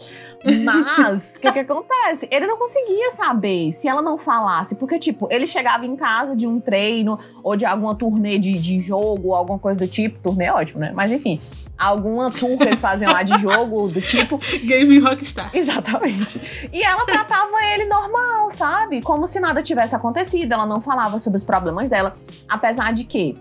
Mas, 0.65 1.35
o 1.37 1.41
que, 1.41 1.53
que 1.53 1.59
acontece? 1.59 2.29
Ele 2.31 2.47
não 2.47 2.57
conseguia 2.57 3.11
saber 3.13 3.73
se 3.73 3.89
ela 3.89 4.01
não 4.01 4.17
falasse, 4.17 4.77
porque, 4.77 4.99
tipo, 4.99 5.27
ele 5.31 5.47
chegava 5.47 5.85
em 5.85 5.97
casa 5.97 6.37
de 6.37 6.47
um 6.47 6.61
treino 6.61 7.19
ou 7.43 7.57
de 7.57 7.65
alguma 7.65 7.95
turnê 7.95 8.39
de, 8.39 8.53
de 8.55 8.81
jogo, 8.81 9.35
alguma 9.35 9.59
coisa 9.59 9.81
do 9.81 9.89
tipo. 9.89 10.19
Turnê 10.19 10.45
é 10.45 10.53
ótimo, 10.53 10.81
né? 10.81 10.93
Mas 10.95 11.11
enfim, 11.11 11.41
alguma 11.79 12.31
tour 12.31 12.59
que 12.59 12.65
eles 12.65 12.81
faziam 12.81 13.13
lá 13.13 13.23
de 13.23 13.41
jogo 13.41 13.89
do 13.89 14.01
tipo. 14.01 14.39
Game 14.65 14.99
Rockstar. 14.99 15.51
Exatamente. 15.55 16.41
E 16.73 16.83
ela 16.83 17.07
tratava 17.07 17.57
ele 17.73 17.85
normal, 17.85 18.51
sabe? 18.51 19.01
Como 19.01 19.27
se 19.27 19.39
nada 19.39 19.63
tivesse 19.63 19.95
acontecido. 19.95 20.53
Ela 20.53 20.67
não 20.67 20.81
falava 20.81 21.21
sobre 21.21 21.37
os 21.37 21.45
problemas 21.45 21.89
dela. 21.89 22.17
Apesar 22.49 22.93
de 22.93 23.05
que 23.05 23.39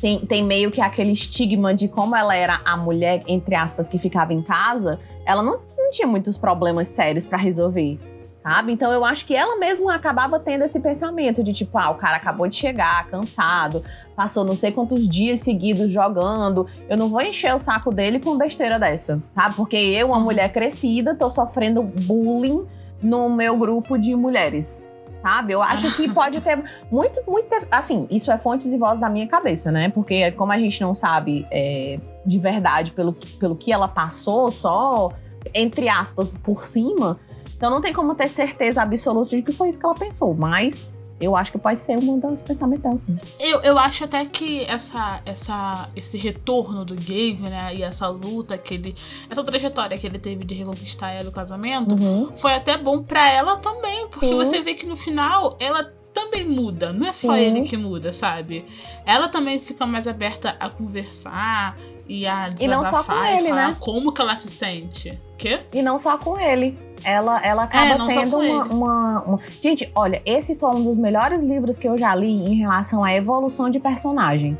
tem, 0.00 0.18
tem 0.26 0.44
meio 0.44 0.70
que 0.70 0.80
aquele 0.80 1.12
estigma 1.12 1.72
de 1.72 1.88
como 1.88 2.14
ela 2.14 2.34
era 2.34 2.60
a 2.64 2.76
mulher, 2.76 3.22
entre 3.26 3.54
aspas, 3.54 3.88
que 3.88 3.98
ficava 3.98 4.32
em 4.32 4.42
casa, 4.42 4.98
ela 5.24 5.42
não, 5.42 5.60
não 5.78 5.90
tinha 5.90 6.08
muitos 6.08 6.36
problemas 6.36 6.88
sérios 6.88 7.24
para 7.24 7.38
resolver 7.38 7.98
sabe? 8.42 8.72
Então 8.72 8.92
eu 8.92 9.04
acho 9.04 9.24
que 9.24 9.34
ela 9.34 9.56
mesma 9.58 9.94
acabava 9.94 10.38
tendo 10.38 10.64
esse 10.64 10.80
pensamento 10.80 11.42
de 11.42 11.52
tipo, 11.52 11.78
ah, 11.78 11.90
o 11.90 11.94
cara 11.94 12.16
acabou 12.16 12.48
de 12.48 12.56
chegar, 12.56 13.06
cansado, 13.06 13.84
passou 14.16 14.44
não 14.44 14.56
sei 14.56 14.72
quantos 14.72 15.08
dias 15.08 15.40
seguidos 15.40 15.90
jogando, 15.90 16.66
eu 16.88 16.96
não 16.96 17.08
vou 17.08 17.22
encher 17.22 17.54
o 17.54 17.58
saco 17.58 17.94
dele 17.94 18.18
com 18.18 18.36
besteira 18.36 18.78
dessa, 18.78 19.22
sabe? 19.30 19.54
Porque 19.54 19.76
eu, 19.76 20.08
uma 20.08 20.20
mulher 20.20 20.52
crescida, 20.52 21.14
tô 21.14 21.30
sofrendo 21.30 21.82
bullying 21.82 22.66
no 23.00 23.30
meu 23.30 23.56
grupo 23.56 23.96
de 23.96 24.14
mulheres. 24.14 24.82
Sabe? 25.22 25.52
Eu 25.52 25.62
acho 25.62 25.94
que 25.94 26.08
pode 26.12 26.40
ter 26.40 26.60
muito, 26.90 27.22
muito. 27.28 27.46
Assim, 27.70 28.08
isso 28.10 28.32
é 28.32 28.36
fontes 28.38 28.72
e 28.72 28.76
vozes 28.76 28.98
da 28.98 29.08
minha 29.08 29.28
cabeça, 29.28 29.70
né? 29.70 29.88
Porque, 29.88 30.32
como 30.32 30.50
a 30.50 30.58
gente 30.58 30.80
não 30.80 30.96
sabe 30.96 31.46
é, 31.48 32.00
de 32.26 32.40
verdade 32.40 32.90
pelo, 32.90 33.12
pelo 33.38 33.54
que 33.54 33.72
ela 33.72 33.86
passou, 33.86 34.50
só 34.50 35.12
entre 35.54 35.88
aspas, 35.88 36.32
por 36.42 36.64
cima, 36.64 37.18
então 37.62 37.70
não 37.70 37.80
tem 37.80 37.92
como 37.92 38.12
ter 38.12 38.28
certeza 38.28 38.82
absoluta 38.82 39.36
de 39.36 39.40
que 39.40 39.52
foi 39.52 39.68
isso 39.68 39.78
que 39.78 39.86
ela 39.86 39.94
pensou, 39.94 40.34
mas 40.34 40.90
Eu 41.20 41.36
acho 41.36 41.52
que 41.52 41.58
pode 41.58 41.80
ser 41.80 41.96
um 41.96 42.18
dos 42.18 42.42
pensamentos 42.42 42.84
assim. 42.84 43.16
Eu, 43.38 43.60
eu 43.60 43.78
acho 43.78 44.02
até 44.02 44.24
que 44.26 44.64
essa, 44.64 45.22
essa, 45.24 45.88
esse 45.94 46.18
retorno 46.18 46.84
do 46.84 46.96
Gabe, 46.96 47.38
né? 47.42 47.76
E 47.76 47.84
essa 47.84 48.08
luta 48.08 48.58
que 48.58 48.74
ele. 48.74 48.96
Essa 49.30 49.44
trajetória 49.44 49.96
que 49.96 50.04
ele 50.04 50.18
teve 50.18 50.44
de 50.44 50.56
reconquistar 50.56 51.12
ela 51.12 51.28
o 51.28 51.32
casamento 51.32 51.94
uhum. 51.94 52.36
foi 52.36 52.52
até 52.54 52.76
bom 52.76 53.04
para 53.04 53.30
ela 53.30 53.56
também. 53.58 54.08
Porque 54.08 54.26
Sim. 54.26 54.34
você 54.34 54.60
vê 54.62 54.74
que 54.74 54.84
no 54.84 54.96
final 54.96 55.56
ela 55.60 55.84
também 56.12 56.44
muda. 56.44 56.92
Não 56.92 57.06
é 57.06 57.12
só 57.12 57.34
Sim. 57.34 57.40
ele 57.40 57.62
que 57.62 57.76
muda, 57.76 58.12
sabe? 58.12 58.64
Ela 59.06 59.28
também 59.28 59.60
fica 59.60 59.86
mais 59.86 60.08
aberta 60.08 60.56
a 60.58 60.68
conversar 60.68 61.78
e 62.12 62.26
a 62.26 62.50
desabafar 62.50 62.60
e, 62.60 62.68
não 62.68 62.84
só 62.84 63.02
com 63.02 63.24
ele, 63.24 63.48
falar 63.48 63.68
né? 63.68 63.76
como 63.80 64.12
que 64.12 64.20
ela 64.20 64.36
se 64.36 64.48
sente. 64.48 65.18
Quê? 65.38 65.60
E 65.72 65.80
não 65.80 65.98
só 65.98 66.18
com 66.18 66.38
ele. 66.38 66.78
Ela, 67.02 67.40
ela 67.44 67.62
acaba 67.64 68.04
é, 68.04 68.06
tendo 68.06 68.38
uma, 68.38 68.64
uma, 68.64 69.22
uma, 69.22 69.40
Gente, 69.62 69.90
olha, 69.94 70.20
esse 70.26 70.54
foi 70.54 70.70
um 70.70 70.84
dos 70.84 70.98
melhores 70.98 71.42
livros 71.42 71.78
que 71.78 71.88
eu 71.88 71.96
já 71.96 72.14
li 72.14 72.30
em 72.30 72.54
relação 72.54 73.02
à 73.02 73.14
evolução 73.14 73.70
de 73.70 73.80
personagem. 73.80 74.58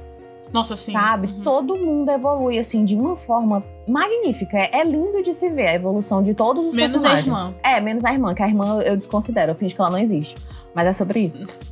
Nossa, 0.51 0.75
sim. 0.75 0.93
Sabe? 0.93 1.29
Uhum. 1.29 1.43
Todo 1.43 1.77
mundo 1.77 2.11
evolui, 2.11 2.59
assim, 2.59 2.87
de 2.87 2.97
uma 2.97 3.17
forma 3.17 3.63
magnífica. 3.87 4.57
É, 4.57 4.81
é, 4.81 4.85
lindo 4.85 5.23
de 5.23 5.35
se 5.35 5.51
ver 5.51 5.69
a 5.69 5.75
evolução 5.75 6.23
de 6.23 6.33
todos 6.33 6.67
os 6.69 6.75
menos 6.75 6.93
personagens. 6.93 7.27
Menos 7.27 7.39
a 7.39 7.45
irmã. 7.49 7.55
É, 7.63 7.81
menos 7.81 8.05
a 8.05 8.13
irmã, 8.13 8.35
que 8.35 8.43
a 8.43 8.49
irmã 8.49 8.81
eu 8.81 8.97
desconsidero, 8.97 9.53
eu 9.53 9.55
finge 9.55 9.75
que 9.75 9.81
ela 9.81 9.91
não 9.91 9.99
existe. 9.99 10.35
Mas 10.75 10.87
é 10.87 10.93
sobre 10.95 11.21
isso. 11.21 11.72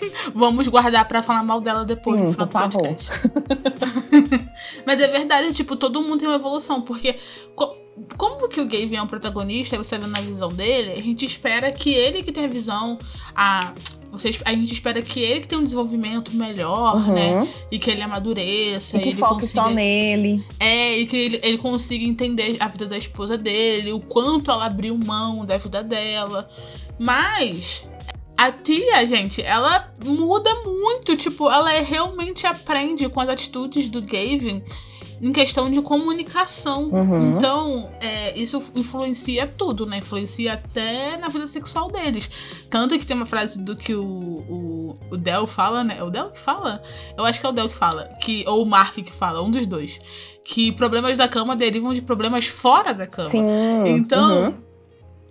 Vamos 0.34 0.68
guardar 0.68 1.06
para 1.06 1.22
falar 1.22 1.42
mal 1.42 1.60
dela 1.60 1.84
depois 1.84 2.20
Sim, 2.20 2.26
no 2.26 2.32
final 2.32 2.46
do 2.46 2.78
podcast. 2.78 3.10
Mas 4.86 5.00
é 5.00 5.08
verdade, 5.08 5.52
tipo, 5.52 5.76
todo 5.76 6.02
mundo 6.02 6.18
tem 6.18 6.28
uma 6.28 6.36
evolução, 6.36 6.82
porque 6.82 7.16
como 8.16 8.48
que 8.48 8.60
o 8.60 8.64
Gabe 8.64 8.94
é 8.94 9.02
um 9.02 9.06
protagonista, 9.06 9.76
você 9.76 9.98
vê 9.98 10.06
na 10.06 10.20
visão 10.20 10.48
dele, 10.50 10.92
a 10.92 11.02
gente 11.02 11.24
espera 11.24 11.72
que 11.72 11.92
ele 11.92 12.22
que 12.22 12.30
tenha 12.30 12.46
a 12.46 12.50
visão, 12.50 12.98
a, 13.34 13.72
vocês, 14.10 14.38
a 14.44 14.50
gente 14.52 14.72
espera 14.72 15.00
que 15.00 15.20
ele 15.20 15.40
que 15.40 15.48
tenha 15.48 15.60
um 15.60 15.64
desenvolvimento 15.64 16.34
melhor, 16.36 16.96
uhum. 16.96 17.14
né? 17.14 17.48
E 17.70 17.78
que 17.78 17.90
ele 17.90 18.02
amadureça. 18.02 18.96
E 18.96 19.00
que 19.00 19.08
ele 19.10 19.18
foque 19.18 19.40
consiga, 19.40 19.62
só 19.62 19.70
nele. 19.70 20.44
É, 20.60 20.98
e 20.98 21.06
que 21.06 21.16
ele, 21.16 21.40
ele 21.42 21.58
consiga 21.58 22.04
entender 22.04 22.56
a 22.60 22.68
vida 22.68 22.86
da 22.86 22.98
esposa 22.98 23.36
dele, 23.36 23.92
o 23.92 24.00
quanto 24.00 24.50
ela 24.50 24.66
abriu 24.66 24.96
mão 24.96 25.44
da 25.44 25.56
vida 25.56 25.82
dela. 25.82 26.48
Mas 26.98 27.86
a 28.36 28.52
tia, 28.52 29.06
gente, 29.06 29.42
ela 29.42 29.92
muda 30.04 30.54
muito. 30.64 31.16
Tipo, 31.16 31.50
ela 31.50 31.72
é, 31.72 31.80
realmente 31.80 32.46
aprende 32.46 33.08
com 33.08 33.20
as 33.20 33.28
atitudes 33.28 33.88
do 33.88 34.02
Gavin 34.02 34.62
em 35.20 35.32
questão 35.32 35.70
de 35.70 35.80
comunicação. 35.80 36.90
Uhum. 36.90 37.36
Então, 37.36 37.90
é, 38.00 38.38
isso 38.38 38.62
influencia 38.74 39.46
tudo, 39.46 39.86
né? 39.86 39.98
Influencia 39.98 40.54
até 40.54 41.16
na 41.16 41.28
vida 41.28 41.46
sexual 41.46 41.90
deles. 41.90 42.30
Tanto 42.68 42.98
que 42.98 43.06
tem 43.06 43.16
uma 43.16 43.26
frase 43.26 43.62
do 43.62 43.74
que 43.74 43.94
o, 43.94 44.04
o, 44.04 44.98
o 45.10 45.16
Del 45.16 45.46
fala, 45.46 45.82
né? 45.82 45.96
É 45.98 46.04
o 46.04 46.10
Del 46.10 46.30
que 46.30 46.38
fala? 46.38 46.82
Eu 47.16 47.24
acho 47.24 47.40
que 47.40 47.46
é 47.46 47.48
o 47.48 47.52
Del 47.52 47.68
que 47.68 47.74
fala. 47.74 48.04
Que, 48.20 48.44
ou 48.46 48.62
o 48.62 48.66
Mark 48.66 48.94
que 48.96 49.12
fala, 49.12 49.42
um 49.42 49.50
dos 49.50 49.66
dois. 49.66 49.98
Que 50.44 50.70
problemas 50.72 51.16
da 51.16 51.26
cama 51.26 51.56
derivam 51.56 51.94
de 51.94 52.02
problemas 52.02 52.46
fora 52.46 52.92
da 52.92 53.06
cama. 53.06 53.30
Sim. 53.30 53.42
Então. 53.86 54.44
Uhum 54.48 54.65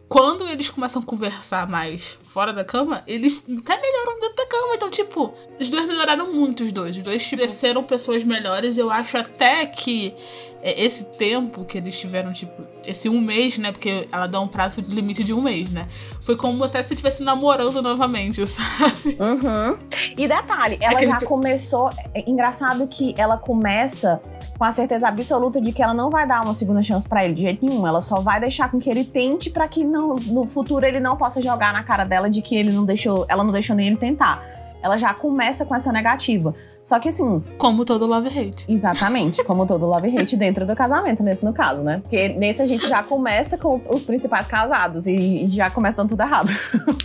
quando 0.07 0.47
eles 0.47 0.69
começam 0.69 1.01
a 1.01 1.05
conversar 1.05 1.67
mais 1.67 2.19
fora 2.25 2.53
da 2.53 2.63
cama, 2.63 3.03
eles 3.07 3.41
até 3.59 3.81
melhoram 3.81 4.19
dentro 4.19 4.35
da 4.35 4.45
cama. 4.45 4.75
Então, 4.75 4.89
tipo, 4.89 5.33
os 5.59 5.69
dois 5.69 5.87
melhoraram 5.87 6.31
muito, 6.31 6.63
os 6.63 6.71
dois. 6.71 6.97
Os 6.97 7.03
dois 7.03 7.27
cresceram 7.27 7.83
pessoas 7.83 8.23
melhores. 8.23 8.77
Eu 8.77 8.89
acho 8.89 9.17
até 9.17 9.65
que 9.65 10.13
é, 10.61 10.83
esse 10.83 11.05
tempo 11.05 11.65
que 11.65 11.77
eles 11.77 11.97
tiveram, 11.97 12.33
tipo, 12.33 12.63
esse 12.83 13.09
um 13.09 13.19
mês, 13.19 13.57
né? 13.57 13.71
Porque 13.71 14.07
ela 14.11 14.27
dá 14.27 14.39
um 14.39 14.47
prazo 14.47 14.81
de 14.81 14.93
limite 14.93 15.23
de 15.23 15.33
um 15.33 15.41
mês, 15.41 15.69
né? 15.71 15.87
Foi 16.23 16.35
como 16.35 16.63
até 16.63 16.83
se 16.83 16.93
estivesse 16.93 17.23
namorando 17.23 17.81
novamente, 17.81 18.45
sabe? 18.47 19.17
Uhum. 19.19 19.77
E 20.17 20.27
detalhe, 20.27 20.77
ela 20.81 20.93
Aquele... 20.93 21.11
já 21.11 21.21
começou. 21.21 21.91
É 22.13 22.29
engraçado 22.29 22.87
que 22.87 23.13
ela 23.17 23.37
começa 23.37 24.21
com 24.57 24.63
a 24.63 24.71
certeza 24.71 25.07
absoluta 25.07 25.59
de 25.59 25.71
que 25.71 25.83
ela 25.83 25.93
não 25.93 26.09
vai 26.09 26.25
dar 26.25 26.41
uma 26.41 26.53
segunda 26.53 26.81
chance 26.81 27.07
para 27.07 27.25
ele 27.25 27.33
de 27.33 27.41
jeito 27.41 27.65
nenhum. 27.65 27.85
Ela 27.85 28.01
só 28.01 28.19
vai 28.19 28.39
deixar 28.39 28.69
com 28.71 28.79
que 28.79 28.89
ele 28.89 29.03
tente 29.03 29.49
para 29.49 29.67
que 29.67 29.83
no, 29.83 30.15
no 30.15 30.47
futuro 30.47 30.85
ele 30.85 30.99
não 30.99 31.17
possa 31.17 31.41
jogar 31.41 31.73
na 31.73 31.83
cara 31.83 32.03
dela 32.05 32.29
de 32.29 32.41
que 32.41 32.55
ele 32.55 32.71
não 32.71 32.85
deixou, 32.85 33.25
ela 33.27 33.43
não 33.43 33.51
deixou 33.51 33.75
nem 33.75 33.87
ele 33.87 33.97
tentar. 33.97 34.64
Ela 34.85 34.97
já 34.97 35.15
começa 35.15 35.65
com 35.65 35.75
essa 35.75 35.91
negativa. 35.91 36.53
Só 36.85 36.99
que 36.99 37.09
assim. 37.09 37.43
Como 37.57 37.83
todo 37.83 38.05
love 38.05 38.27
hate. 38.27 38.71
Exatamente, 38.71 39.43
como 39.43 39.65
todo 39.65 39.87
love 39.87 40.07
hate 40.15 40.37
dentro 40.37 40.67
do 40.67 40.75
casamento, 40.75 41.23
nesse 41.23 41.43
no 41.43 41.51
caso, 41.51 41.81
né? 41.81 41.99
Porque 42.03 42.29
nesse 42.29 42.61
a 42.61 42.67
gente 42.67 42.87
já 42.87 43.01
começa 43.01 43.57
com 43.57 43.81
os 43.89 44.03
principais 44.03 44.45
casados 44.45 45.07
e, 45.07 45.47
já 45.47 45.71
começa 45.71 45.97
dando 45.97 46.09
tudo 46.09 46.21
errado. 46.21 46.49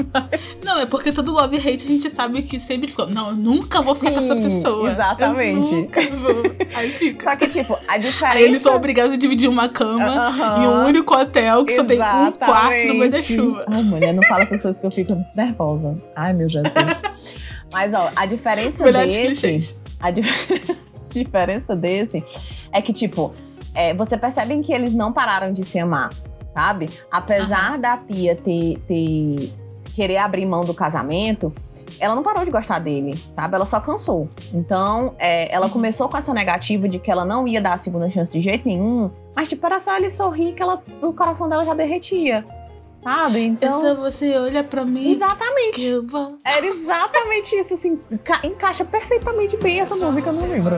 Não, 0.63 0.81
é 0.81 0.85
porque 0.85 1.11
todo 1.11 1.33
love 1.33 1.57
hate 1.57 1.87
a 1.87 1.89
gente 1.89 2.11
sabe 2.11 2.43
que 2.43 2.61
sempre 2.61 2.89
ficou. 2.89 3.07
Não, 3.07 3.31
eu 3.31 3.37
nunca 3.37 3.81
vou 3.81 3.95
ficar 3.95 4.11
Sim, 4.11 4.17
com 4.17 4.25
essa 4.25 4.37
pessoa. 4.37 4.91
Exatamente. 4.91 5.75
Eu 5.75 5.81
nunca 5.81 6.03
vou. 6.11 6.43
Aí 6.75 6.91
fica. 6.93 7.31
Só 7.31 7.37
que, 7.37 7.49
tipo, 7.49 7.79
a 7.89 7.97
diferença. 7.97 8.37
Aí 8.37 8.45
eles 8.45 8.61
são 8.61 8.77
obrigados 8.77 9.15
a 9.15 9.17
dividir 9.17 9.49
uma 9.49 9.71
cama 9.71 10.29
uh 10.29 10.33
-huh. 10.35 10.63
em 10.63 10.69
um 10.69 10.87
único 10.89 11.15
hotel 11.17 11.65
que 11.65 11.73
Exatamente. 11.73 11.99
só 11.99 12.13
tem 12.13 12.29
um 12.29 12.33
quarto 12.33 12.87
no 12.87 12.95
meio 12.97 13.11
da 13.11 13.19
chuva. 13.19 13.65
Ai, 13.67 13.83
mulher, 13.83 14.13
não 14.13 14.23
fala 14.25 14.43
essas 14.43 14.61
coisas 14.61 14.79
que 14.79 14.87
eu 14.87 14.91
fico 14.91 15.17
nervosa. 15.35 15.97
Ai, 16.15 16.35
meu 16.35 16.51
Jesus. 16.51 16.71
Mas, 17.73 17.95
ó, 17.95 18.11
a 18.15 18.27
diferença 18.27 18.85
desse... 18.93 19.77
A 20.01 20.11
dif 20.11 20.29
diferença 21.11 21.75
desse 21.75 22.25
é 22.73 22.81
que, 22.81 22.93
tipo, 22.93 23.35
é, 23.75 23.93
você 23.95 24.17
percebe 24.17 24.61
que 24.61 24.73
eles 24.73 24.95
não 24.95 25.13
pararam 25.13 25.53
de 25.53 25.65
se 25.65 25.79
amar, 25.79 26.11
sabe? 26.55 26.89
Apesar 27.11 27.73
uhum. 27.73 27.81
da 27.81 27.97
tia 27.97 28.37
ter, 28.37 28.79
ter... 28.87 29.53
querer 29.95 30.19
abrir 30.19 30.47
mão 30.47 30.65
do 30.65 30.73
casamento, 30.73 31.53
ela 31.99 32.15
não 32.15 32.23
parou 32.23 32.45
de 32.45 32.51
gostar 32.51 32.79
dele, 32.79 33.17
sabe? 33.35 33.55
Ela 33.55 33.67
só 33.67 33.81
cansou. 33.81 34.29
Então, 34.55 35.15
é, 35.19 35.53
ela 35.55 35.67
uhum. 35.67 35.73
começou 35.73 36.09
com 36.09 36.17
essa 36.17 36.33
negativa 36.33 36.89
de 36.89 36.99
que 36.99 37.11
ela 37.11 37.25
não 37.25 37.47
ia 37.47 37.61
dar 37.61 37.75
a 37.75 37.79
segunda 37.79 38.09
chance 38.11 38.31
de 38.31 38.41
jeito 38.41 38.67
nenhum, 38.67 39.11
mas, 39.35 39.49
tipo, 39.49 39.65
era 39.67 39.81
só 39.81 39.97
ele 39.97 40.11
sorrir 40.11 40.55
que 40.55 40.63
ela, 40.63 40.83
o 41.03 41.13
coração 41.13 41.49
dela 41.49 41.65
já 41.65 41.75
derretia. 41.75 42.45
Sabe? 43.03 43.41
Então. 43.41 43.79
Essa 43.81 43.95
você 43.95 44.37
olha 44.37 44.63
pra 44.63 44.85
mim. 44.85 45.13
Exatamente. 45.13 45.91
Era 46.45 46.67
exatamente 46.67 47.57
isso, 47.57 47.75
assim. 47.75 48.01
Enca 48.11 48.41
encaixa 48.45 48.85
perfeitamente 48.85 49.57
bem 49.57 49.81
essa 49.81 49.97
Só 49.97 50.11
música 50.11 50.33
no 50.33 50.47
livro. 50.53 50.77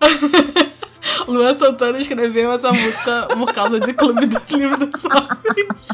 Luan 1.26 1.58
Santana 1.58 2.00
escreveu 2.00 2.52
essa 2.52 2.72
música 2.72 3.28
por 3.28 3.52
causa 3.52 3.80
de 3.80 3.92
Clube 3.92 4.26
do 4.26 4.40
Livro 4.56 4.86
dos 4.86 5.04
Homens. 5.04 5.88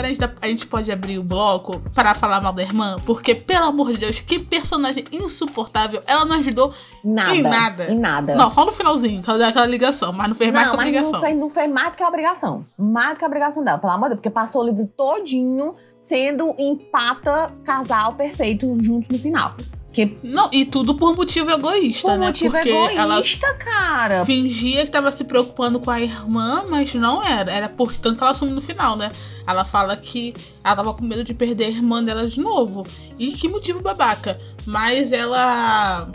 Agora 0.00 0.06
a 0.06 0.12
gente, 0.12 0.24
a 0.40 0.46
gente 0.46 0.66
pode 0.66 0.90
abrir 0.90 1.18
o 1.18 1.22
bloco 1.22 1.80
para 1.94 2.14
falar 2.14 2.40
mal 2.40 2.52
da 2.52 2.62
irmã, 2.62 2.96
porque, 3.04 3.34
pelo 3.34 3.66
amor 3.66 3.92
de 3.92 3.98
Deus, 3.98 4.20
que 4.20 4.38
personagem 4.38 5.04
insuportável. 5.12 6.00
Ela 6.06 6.24
não 6.24 6.36
ajudou 6.36 6.72
nada, 7.04 7.34
em 7.34 7.42
nada. 7.42 7.92
Em 7.92 7.98
nada. 7.98 8.34
Não, 8.34 8.50
só 8.50 8.64
no 8.64 8.72
finalzinho, 8.72 9.22
fazer 9.22 9.44
aquela 9.44 9.66
ligação, 9.66 10.12
mas 10.12 10.28
não 10.28 10.34
fez 10.34 10.52
mais 10.52 10.68
que 10.68 10.74
a 10.74 10.78
obrigação. 10.78 11.12
Não 11.12 11.20
fez, 11.20 11.38
não 11.38 11.50
fez 11.50 11.70
mais 11.70 11.90
do 11.90 11.96
que 11.96 12.02
a 12.02 12.08
obrigação. 12.08 12.64
Mais 12.78 13.14
do 13.14 13.18
que 13.18 13.24
a 13.24 13.26
obrigação 13.26 13.64
dela, 13.64 13.78
pelo 13.78 13.92
amor 13.92 14.08
de 14.08 14.14
Deus, 14.14 14.18
porque 14.20 14.30
passou 14.30 14.62
o 14.62 14.66
livro 14.66 14.86
todinho 14.96 15.74
sendo 15.98 16.54
empata 16.58 17.50
casal 17.64 18.14
perfeito 18.14 18.76
junto 18.82 19.12
no 19.12 19.18
final. 19.18 19.54
Que... 19.92 20.16
Não, 20.22 20.48
e 20.52 20.64
tudo 20.64 20.94
por 20.94 21.16
motivo 21.16 21.50
egoísta, 21.50 22.12
por 22.12 22.18
né? 22.18 22.26
Motivo 22.28 22.52
Porque 22.52 22.68
egoísta, 22.68 23.46
ela 23.46 23.54
cara. 23.58 24.24
Fingia 24.24 24.84
que 24.84 24.90
tava 24.90 25.10
se 25.10 25.24
preocupando 25.24 25.80
com 25.80 25.90
a 25.90 26.00
irmã, 26.00 26.64
mas 26.68 26.94
não 26.94 27.22
era. 27.22 27.52
Era 27.52 27.68
portanto 27.68 28.18
que 28.18 28.22
ela 28.22 28.30
assume 28.30 28.52
no 28.52 28.60
final, 28.60 28.96
né? 28.96 29.10
Ela 29.46 29.64
fala 29.64 29.96
que 29.96 30.32
ela 30.62 30.76
tava 30.76 30.94
com 30.94 31.04
medo 31.04 31.24
de 31.24 31.34
perder 31.34 31.64
a 31.64 31.70
irmã 31.70 32.04
dela 32.04 32.28
de 32.28 32.40
novo. 32.40 32.86
E 33.18 33.32
que 33.32 33.48
motivo 33.48 33.80
babaca. 33.80 34.38
Mas 34.64 35.12
ela. 35.12 36.08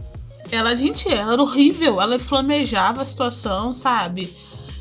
Ela, 0.52 0.76
gente, 0.76 1.12
ela 1.12 1.34
era 1.34 1.42
horrível. 1.42 2.00
Ela 2.00 2.18
flamejava 2.18 3.02
a 3.02 3.06
situação, 3.06 3.74
sabe? 3.74 4.34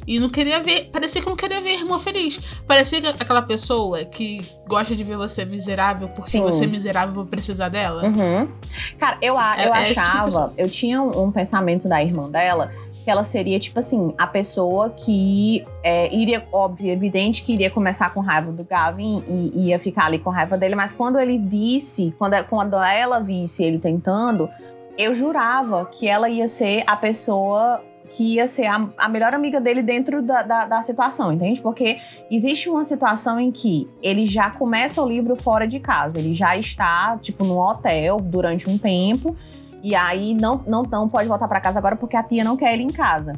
E 0.06 0.18
não 0.18 0.28
queria 0.28 0.62
ver. 0.62 0.90
Parecia 0.90 1.20
que 1.20 1.28
não 1.28 1.36
queria 1.36 1.60
ver 1.60 1.70
a 1.70 1.74
irmã 1.74 1.98
feliz. 1.98 2.40
Parecia 2.66 3.00
que 3.00 3.06
aquela 3.06 3.42
pessoa 3.42 4.04
que 4.04 4.44
gosta 4.66 4.94
de 4.94 5.04
ver 5.04 5.16
você 5.16 5.44
miserável 5.44 6.08
porque 6.08 6.32
Sim. 6.32 6.42
você 6.42 6.64
é 6.64 6.66
miserável 6.66 7.14
por 7.14 7.26
precisar 7.26 7.68
dela. 7.68 8.04
Uhum. 8.04 8.52
Cara, 8.98 9.18
eu, 9.20 9.38
é, 9.38 9.66
eu 9.66 9.74
é 9.74 9.90
achava. 9.90 10.48
Tipo 10.48 10.54
eu 10.56 10.68
tinha 10.68 11.02
um, 11.02 11.24
um 11.24 11.32
pensamento 11.32 11.88
da 11.88 12.02
irmã 12.02 12.30
dela 12.30 12.70
que 13.04 13.10
ela 13.10 13.22
seria, 13.22 13.60
tipo 13.60 13.78
assim, 13.78 14.14
a 14.16 14.26
pessoa 14.26 14.88
que 14.88 15.62
é, 15.82 16.12
iria, 16.12 16.42
óbvio, 16.50 16.90
evidente 16.90 17.42
que 17.42 17.52
iria 17.52 17.70
começar 17.70 18.12
com 18.14 18.20
raiva 18.20 18.50
do 18.50 18.64
Gavin 18.64 19.22
e 19.28 19.68
ia 19.68 19.78
ficar 19.78 20.06
ali 20.06 20.18
com 20.18 20.30
raiva 20.30 20.56
dele, 20.56 20.74
mas 20.74 20.90
quando 20.90 21.20
ele 21.20 21.38
visse, 21.38 22.14
quando, 22.18 22.42
quando 22.44 22.76
ela 22.76 23.20
visse 23.20 23.62
ele 23.62 23.78
tentando, 23.78 24.48
eu 24.96 25.14
jurava 25.14 25.84
que 25.84 26.08
ela 26.08 26.30
ia 26.30 26.48
ser 26.48 26.82
a 26.86 26.96
pessoa 26.96 27.82
que 28.14 28.34
ia 28.34 28.46
ser 28.46 28.66
a, 28.66 28.88
a 28.96 29.08
melhor 29.08 29.34
amiga 29.34 29.60
dele 29.60 29.82
dentro 29.82 30.22
da, 30.22 30.42
da, 30.42 30.66
da, 30.66 30.82
situação, 30.82 31.32
entende? 31.32 31.60
Porque 31.60 31.98
existe 32.30 32.70
uma 32.70 32.84
situação 32.84 33.40
em 33.40 33.50
que 33.50 33.90
ele 34.00 34.24
já 34.24 34.50
começa 34.50 35.02
o 35.02 35.08
livro 35.08 35.34
fora 35.34 35.66
de 35.66 35.80
casa, 35.80 36.20
ele 36.20 36.32
já 36.32 36.56
está, 36.56 37.18
tipo, 37.20 37.44
no 37.44 37.58
hotel 37.58 38.20
durante 38.20 38.70
um 38.70 38.78
tempo, 38.78 39.36
e 39.82 39.96
aí 39.96 40.32
não, 40.32 40.62
não, 40.64 40.84
não 40.84 41.08
pode 41.08 41.26
voltar 41.26 41.48
para 41.48 41.60
casa 41.60 41.80
agora 41.80 41.96
porque 41.96 42.16
a 42.16 42.22
tia 42.22 42.44
não 42.44 42.56
quer 42.56 42.72
ele 42.72 42.84
em 42.84 42.92
casa. 42.92 43.32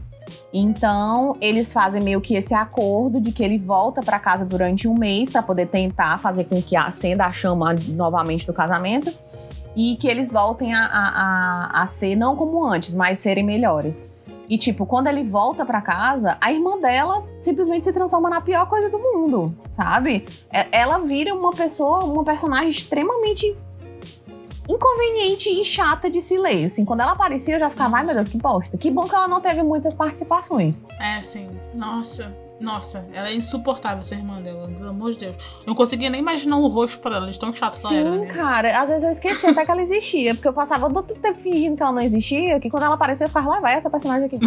Então, 0.52 1.38
eles 1.40 1.72
fazem 1.72 2.02
meio 2.02 2.20
que 2.20 2.34
esse 2.34 2.52
acordo 2.54 3.18
de 3.18 3.32
que 3.32 3.42
ele 3.42 3.56
volta 3.56 4.02
para 4.02 4.18
casa 4.18 4.44
durante 4.44 4.86
um 4.86 4.94
mês 4.94 5.30
para 5.30 5.42
poder 5.42 5.68
tentar 5.68 6.20
fazer 6.20 6.44
com 6.44 6.60
que 6.60 6.76
acenda 6.76 7.24
a 7.24 7.32
chama 7.32 7.74
novamente 7.88 8.46
do 8.46 8.52
casamento 8.52 9.10
e 9.74 9.96
que 9.96 10.06
eles 10.06 10.30
voltem 10.30 10.74
a, 10.74 10.84
a, 10.84 11.70
a, 11.78 11.82
a 11.82 11.86
ser 11.86 12.14
não 12.14 12.36
como 12.36 12.62
antes, 12.62 12.94
mas 12.94 13.18
serem 13.18 13.44
melhores. 13.44 14.14
E, 14.48 14.56
tipo, 14.56 14.86
quando 14.86 15.08
ele 15.08 15.24
volta 15.24 15.64
para 15.64 15.80
casa, 15.80 16.36
a 16.40 16.52
irmã 16.52 16.78
dela 16.78 17.26
simplesmente 17.40 17.84
se 17.84 17.92
transforma 17.92 18.30
na 18.30 18.40
pior 18.40 18.66
coisa 18.68 18.88
do 18.88 18.98
mundo, 18.98 19.54
sabe? 19.70 20.24
É, 20.52 20.66
ela 20.70 20.98
vira 20.98 21.34
uma 21.34 21.50
pessoa, 21.50 22.04
uma 22.04 22.24
personagem 22.24 22.70
extremamente 22.70 23.56
inconveniente 24.68 25.48
e 25.48 25.64
chata 25.64 26.10
de 26.10 26.20
se 26.20 26.36
ler. 26.36 26.66
Assim, 26.66 26.84
quando 26.84 27.00
ela 27.00 27.12
aparecia, 27.12 27.54
eu 27.54 27.60
já 27.60 27.70
ficava, 27.70 27.96
ai 27.96 28.04
meu 28.04 28.14
Deus, 28.14 28.28
que 28.28 28.38
bosta. 28.38 28.76
Que 28.76 28.90
bom 28.90 29.04
que 29.04 29.14
ela 29.14 29.28
não 29.28 29.40
teve 29.40 29.62
muitas 29.62 29.94
participações. 29.94 30.80
É, 31.00 31.22
sim. 31.22 31.48
Nossa. 31.74 32.32
Nossa, 32.58 33.06
ela 33.12 33.28
é 33.28 33.34
insuportável, 33.34 34.00
essa 34.00 34.14
irmã 34.14 34.40
dela, 34.40 34.66
pelo 34.68 34.88
amor 34.88 35.12
de 35.12 35.18
Deus. 35.18 35.36
Eu 35.36 35.66
não 35.66 35.74
conseguia 35.74 36.08
nem 36.08 36.20
imaginar 36.20 36.56
o 36.56 36.66
rosto 36.68 36.98
pra 37.00 37.16
ela, 37.16 37.30
de 37.30 37.38
tão 37.38 37.52
chata 37.52 37.78
ela 37.84 37.94
era. 37.94 38.12
Sim, 38.12 38.18
né? 38.20 38.26
cara, 38.32 38.80
às 38.80 38.88
vezes 38.88 39.04
eu 39.04 39.10
esqueci 39.10 39.46
até 39.46 39.64
que 39.64 39.70
ela 39.70 39.82
existia, 39.82 40.34
porque 40.34 40.48
eu 40.48 40.52
passava 40.52 40.88
todo 40.88 41.14
tempo 41.20 41.38
fingindo 41.40 41.76
que 41.76 41.82
ela 41.82 41.92
não 41.92 42.00
existia, 42.00 42.58
que 42.58 42.70
quando 42.70 42.84
ela 42.84 42.94
aparecia 42.94 43.24
eu 43.24 43.28
ficava, 43.28 43.48
lá 43.48 43.60
vai 43.60 43.74
essa 43.74 43.90
personagem 43.90 44.26
aqui. 44.26 44.38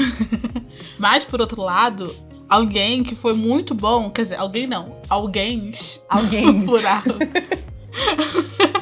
Mas, 0.98 1.24
por 1.24 1.40
outro 1.40 1.62
lado, 1.62 2.14
alguém 2.50 3.04
que 3.04 3.16
foi 3.16 3.34
muito 3.34 3.76
bom, 3.76 4.10
quer 4.10 4.24
dizer, 4.24 4.36
alguém 4.38 4.66
não, 4.66 4.98
alguém. 5.08 5.72
Alguém. 6.10 6.66
plural 6.66 7.04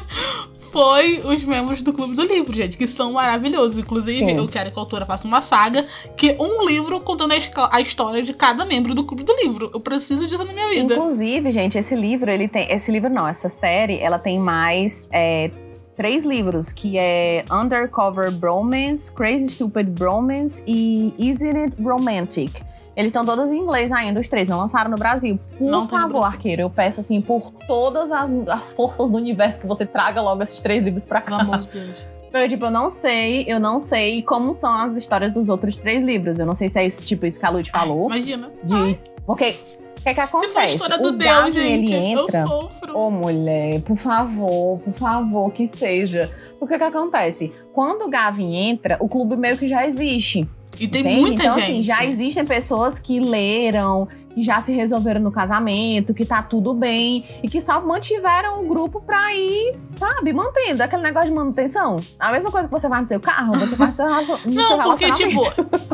foi 0.78 1.22
os 1.26 1.44
membros 1.44 1.82
do 1.82 1.92
Clube 1.92 2.16
do 2.16 2.22
Livro, 2.22 2.56
gente, 2.56 2.78
que 2.78 2.88
são 2.88 3.14
maravilhosos. 3.14 3.80
Inclusive, 3.80 4.20
Sim. 4.20 4.38
eu 4.38 4.48
quero 4.48 4.72
que 4.72 4.78
a 4.78 4.82
autora 4.82 5.08
faça 5.08 5.28
uma 5.28 5.42
saga, 5.42 5.88
que 6.16 6.38
um 6.40 6.64
livro 6.68 7.00
contando 7.00 7.34
a, 7.34 7.76
a, 7.76 7.82
história 7.82 8.22
de 8.22 8.32
cada 8.32 8.64
membro 8.64 8.94
do 8.94 9.04
Clube 9.04 9.24
do 9.24 9.34
Livro. 9.38 9.72
Eu 9.74 9.80
preciso 9.80 10.28
disso 10.28 10.46
na 10.46 10.54
minha 10.54 10.70
vida. 10.70 10.94
Inclusive, 10.94 11.52
gente, 11.52 11.80
esse 11.80 11.96
livro, 11.96 12.30
ele 12.30 12.48
tem. 12.48 12.72
Esse 12.72 12.92
livro 12.92 13.10
não, 13.10 13.28
essa 13.28 13.50
série, 13.50 13.98
ela 13.98 14.20
tem 14.20 14.38
mais. 14.38 15.08
É, 15.12 15.50
três 15.96 16.24
livros, 16.24 16.72
que 16.72 16.96
é 16.96 17.44
Undercover 17.52 18.32
Bromance, 18.32 19.12
Crazy 19.12 19.50
Stupid 19.50 19.90
Bromance 19.90 20.62
e 20.68 21.12
Isn't 21.18 21.58
It 21.58 21.82
Romantic? 21.82 22.62
Eles 22.98 23.10
estão 23.10 23.24
todos 23.24 23.52
em 23.52 23.58
inglês 23.60 23.92
ainda, 23.92 24.20
os 24.20 24.28
três, 24.28 24.48
não 24.48 24.58
lançaram 24.58 24.90
no 24.90 24.98
Brasil. 24.98 25.40
Por 25.56 25.70
não 25.70 25.88
favor, 25.88 26.24
arqueiro, 26.24 26.64
eu 26.64 26.70
peço 26.70 27.00
assim, 27.00 27.22
por 27.22 27.52
todas 27.68 28.12
as, 28.12 28.32
as 28.48 28.74
forças 28.74 29.12
do 29.12 29.18
universo, 29.18 29.62
que 29.62 29.68
você 29.68 29.86
traga 29.86 30.20
logo 30.20 30.42
esses 30.42 30.60
três 30.60 30.84
livros 30.84 31.06
pra 31.06 31.22
cá. 31.22 31.38
Pelo 31.38 31.42
amor 31.42 31.60
de 31.60 31.70
Deus. 31.70 32.08
Eu, 32.34 32.50
tipo, 32.50 32.66
eu 32.66 32.72
não 32.72 32.90
sei, 32.90 33.46
eu 33.48 33.60
não 33.60 33.80
sei 33.80 34.24
como 34.24 34.52
são 34.56 34.74
as 34.74 34.96
histórias 34.96 35.32
dos 35.32 35.48
outros 35.48 35.78
três 35.78 36.04
livros. 36.04 36.40
Eu 36.40 36.48
não 36.48 36.56
sei 36.56 36.70
se 36.70 36.80
é 36.80 36.86
esse 36.88 37.06
tipo 37.06 37.28
isso 37.28 37.40
que 37.40 37.46
a 37.46 37.52
Lud 37.52 37.70
falou. 37.70 38.10
Ai, 38.12 38.18
imagina. 38.18 38.50
De. 38.64 38.74
Ai. 38.74 39.00
Porque 39.28 39.56
o 39.98 40.02
que 40.02 40.10
é 40.10 40.14
que 40.16 40.20
acontece? 40.20 40.50
Se 40.50 40.54
for 40.54 40.60
a 40.60 40.66
história 40.66 40.98
do 40.98 41.10
o 41.10 41.12
Deus, 41.12 41.54
gente, 41.54 41.94
ele 41.94 42.06
entra. 42.06 42.40
Eu 42.40 42.48
sofro. 42.48 42.98
Ô, 42.98 43.08
oh, 43.08 43.12
mulher, 43.12 43.80
por 43.82 43.98
favor, 43.98 44.80
por 44.80 44.94
favor, 44.94 45.52
que 45.52 45.68
seja. 45.68 46.32
O 46.60 46.66
que 46.66 46.74
é 46.74 46.78
que 46.80 46.84
acontece? 46.84 47.54
Quando 47.74 48.06
o 48.06 48.10
Gavin 48.10 48.56
entra, 48.56 48.98
o 49.00 49.08
clube 49.08 49.36
meio 49.36 49.56
que 49.56 49.68
já 49.68 49.86
existe. 49.86 50.48
E 50.80 50.88
tem 50.88 51.02
Entende? 51.02 51.22
muita 51.22 51.44
então, 51.44 51.60
gente. 51.60 51.72
Assim, 51.72 51.84
já 51.84 52.06
existem 52.06 52.46
pessoas 52.46 53.00
que 53.00 53.20
leram, 53.20 54.08
que 54.34 54.44
já 54.44 54.62
se 54.62 54.72
resolveram 54.72 55.22
no 55.22 55.32
casamento, 55.32 56.14
que 56.14 56.26
tá 56.26 56.42
tudo 56.44 56.74
bem 56.74 57.26
e 57.42 57.50
que 57.50 57.60
só 57.60 57.82
mantiveram 57.82 58.64
o 58.64 58.68
grupo 58.68 59.02
pra 59.02 59.34
ir, 59.34 59.76
sabe, 59.96 60.32
mantendo 60.32 60.84
aquele 60.84 61.02
negócio 61.02 61.30
de 61.30 61.36
manutenção. 61.36 62.00
A 62.20 62.32
mesma 62.32 62.52
coisa 62.52 62.68
que 62.68 62.74
você 62.74 62.88
vai 62.88 63.02
no 63.02 63.08
seu 63.08 63.20
carro, 63.20 63.58
você 63.58 63.76
faz 63.76 63.90
no 63.92 63.96
seu 63.96 64.38
Não, 64.54 64.84
porque, 64.84 65.12
tipo, 65.12 65.42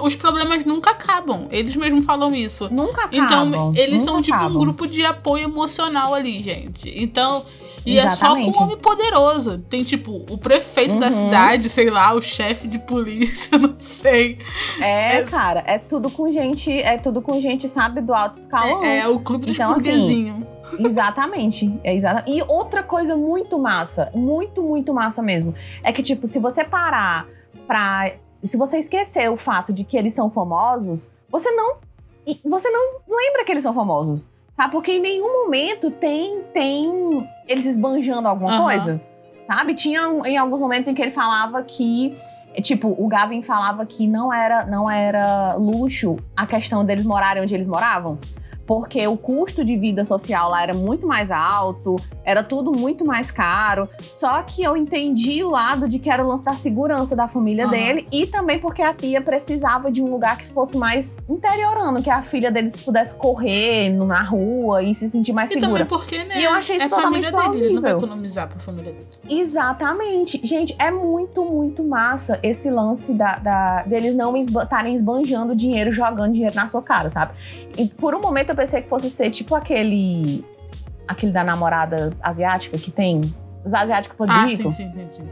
os 0.01 0.15
problemas 0.15 0.65
nunca 0.65 0.91
acabam. 0.91 1.47
Eles 1.51 1.75
mesmos 1.75 2.05
falam 2.05 2.33
isso. 2.33 2.67
Nunca 2.71 3.05
acabam. 3.05 3.47
Então, 3.47 3.73
eles 3.75 4.03
são, 4.03 4.21
tipo, 4.21 4.35
acabam. 4.35 4.57
um 4.57 4.59
grupo 4.59 4.87
de 4.87 5.05
apoio 5.05 5.45
emocional 5.45 6.13
ali, 6.13 6.41
gente. 6.41 6.91
Então, 6.95 7.45
e 7.85 7.97
Exatamente. 7.97 8.13
é 8.13 8.15
só 8.15 8.35
com 8.35 8.59
um 8.59 8.63
homem 8.63 8.77
poderoso. 8.77 9.59
Tem, 9.69 9.83
tipo, 9.83 10.23
o 10.29 10.37
prefeito 10.37 10.93
uhum. 10.93 10.99
da 10.99 11.11
cidade, 11.11 11.69
sei 11.69 11.89
lá, 11.89 12.13
o 12.13 12.21
chefe 12.21 12.67
de 12.67 12.79
polícia, 12.79 13.57
não 13.59 13.75
sei. 13.77 14.39
É, 14.79 15.17
é, 15.17 15.23
cara, 15.23 15.63
é 15.65 15.77
tudo 15.77 16.09
com 16.09 16.31
gente, 16.31 16.71
é 16.71 16.97
tudo 16.97 17.21
com 17.21 17.39
gente, 17.41 17.67
sabe, 17.67 18.01
do 18.01 18.13
alto 18.13 18.39
escalão. 18.39 18.83
É, 18.83 18.99
é 18.99 19.07
o 19.07 19.19
clube 19.19 19.45
de 19.45 19.53
então, 19.53 19.71
assim, 19.71 20.43
Exatamente. 20.79 21.79
É 21.83 21.93
exata... 21.93 22.23
E 22.27 22.41
outra 22.43 22.83
coisa 22.83 23.15
muito 23.15 23.59
massa, 23.59 24.09
muito, 24.13 24.61
muito 24.61 24.93
massa 24.93 25.21
mesmo, 25.21 25.53
é 25.83 25.91
que, 25.91 26.01
tipo, 26.01 26.25
se 26.27 26.39
você 26.39 26.63
parar 26.63 27.27
pra. 27.67 28.13
Se 28.43 28.57
você 28.57 28.77
esquecer 28.77 29.29
o 29.29 29.37
fato 29.37 29.71
de 29.71 29.83
que 29.83 29.95
eles 29.97 30.13
são 30.13 30.29
famosos, 30.29 31.09
você 31.29 31.51
não. 31.51 31.77
Você 32.45 32.69
não 32.69 33.01
lembra 33.07 33.43
que 33.43 33.51
eles 33.51 33.63
são 33.63 33.73
famosos. 33.73 34.27
Sabe? 34.55 34.71
Porque 34.71 34.91
em 34.91 35.01
nenhum 35.01 35.43
momento 35.45 35.89
tem, 35.91 36.41
tem 36.53 37.27
eles 37.47 37.65
esbanjando 37.65 38.27
alguma 38.27 38.57
uhum. 38.57 38.63
coisa. 38.63 39.01
Sabe? 39.47 39.75
Tinha 39.75 40.01
em 40.25 40.37
alguns 40.37 40.61
momentos 40.61 40.87
em 40.87 40.93
que 40.93 41.01
ele 41.01 41.11
falava 41.11 41.61
que. 41.63 42.17
Tipo, 42.61 42.95
o 42.95 43.07
Gavin 43.07 43.41
falava 43.41 43.83
que 43.83 44.05
não 44.05 44.31
era, 44.31 44.63
não 44.67 44.89
era 44.89 45.55
luxo 45.55 46.17
a 46.37 46.45
questão 46.45 46.85
deles 46.85 47.03
morarem 47.03 47.41
onde 47.41 47.53
eles 47.53 47.65
moravam 47.65 48.19
porque 48.65 49.05
o 49.07 49.17
custo 49.17 49.63
de 49.63 49.77
vida 49.77 50.05
social 50.05 50.49
lá 50.49 50.63
era 50.63 50.73
muito 50.73 51.05
mais 51.05 51.31
alto, 51.31 51.95
era 52.23 52.43
tudo 52.43 52.71
muito 52.71 53.05
mais 53.05 53.29
caro. 53.29 53.89
Só 54.01 54.41
que 54.41 54.63
eu 54.63 54.77
entendi 54.77 55.43
o 55.43 55.49
lado 55.49 55.87
de 55.87 55.99
que 55.99 56.09
era 56.09 56.23
o 56.23 56.27
lance 56.27 56.43
da 56.43 56.53
segurança 56.53 57.15
da 57.15 57.27
família 57.27 57.65
uhum. 57.65 57.71
dele 57.71 58.07
e 58.11 58.25
também 58.25 58.59
porque 58.59 58.81
a 58.81 58.93
tia 58.93 59.21
precisava 59.21 59.91
de 59.91 60.01
um 60.01 60.09
lugar 60.09 60.37
que 60.37 60.45
fosse 60.53 60.77
mais 60.77 61.17
interiorano, 61.27 62.01
que 62.01 62.09
a 62.09 62.21
filha 62.21 62.51
deles 62.51 62.79
pudesse 62.79 63.13
correr 63.15 63.89
na 63.89 64.23
rua 64.23 64.81
e 64.81 64.95
se 64.95 65.09
sentir 65.09 65.33
mais 65.33 65.49
e 65.49 65.53
segura. 65.53 65.69
E 65.69 65.85
também 65.85 65.85
porque, 65.85 66.23
né? 66.23 66.39
E 66.39 66.43
eu 66.43 66.51
achei 66.51 66.77
isso 66.77 66.85
é 66.85 66.89
totalmente 66.89 67.29
plausível. 67.29 67.53
Dele, 67.53 67.73
não 67.73 67.81
vai 67.81 67.91
economizar 67.91 68.47
pra 68.47 68.59
família 68.59 68.93
dele. 68.93 69.07
Exatamente. 69.29 70.39
Gente, 70.43 70.75
é 70.79 70.89
muito, 70.89 71.43
muito 71.43 71.83
massa 71.83 72.39
esse 72.41 72.69
lance 72.69 73.13
da, 73.13 73.37
da 73.37 73.83
deles 73.83 74.15
não 74.15 74.35
estarem 74.37 74.95
esbanjando 74.95 75.55
dinheiro, 75.55 75.91
jogando 75.91 76.33
dinheiro 76.33 76.55
na 76.55 76.67
sua 76.67 76.81
cara, 76.81 77.09
sabe? 77.09 77.33
E 77.77 77.87
por 77.87 78.13
um 78.15 78.21
momento 78.21 78.49
eu 78.49 78.55
pensei 78.55 78.81
que 78.81 78.89
fosse 78.89 79.09
ser 79.09 79.29
tipo 79.31 79.55
aquele. 79.55 80.43
aquele 81.07 81.31
da 81.31 81.43
namorada 81.43 82.11
asiática 82.21 82.77
que 82.77 82.91
tem. 82.91 83.21
Os 83.65 83.73
asiáticos 83.73 84.17
podem 84.17 84.35
ah, 84.35 84.45
rico. 84.45 84.71
Sim, 84.71 84.91
sim, 84.91 84.93
sim, 84.93 85.07
sim. 85.11 85.27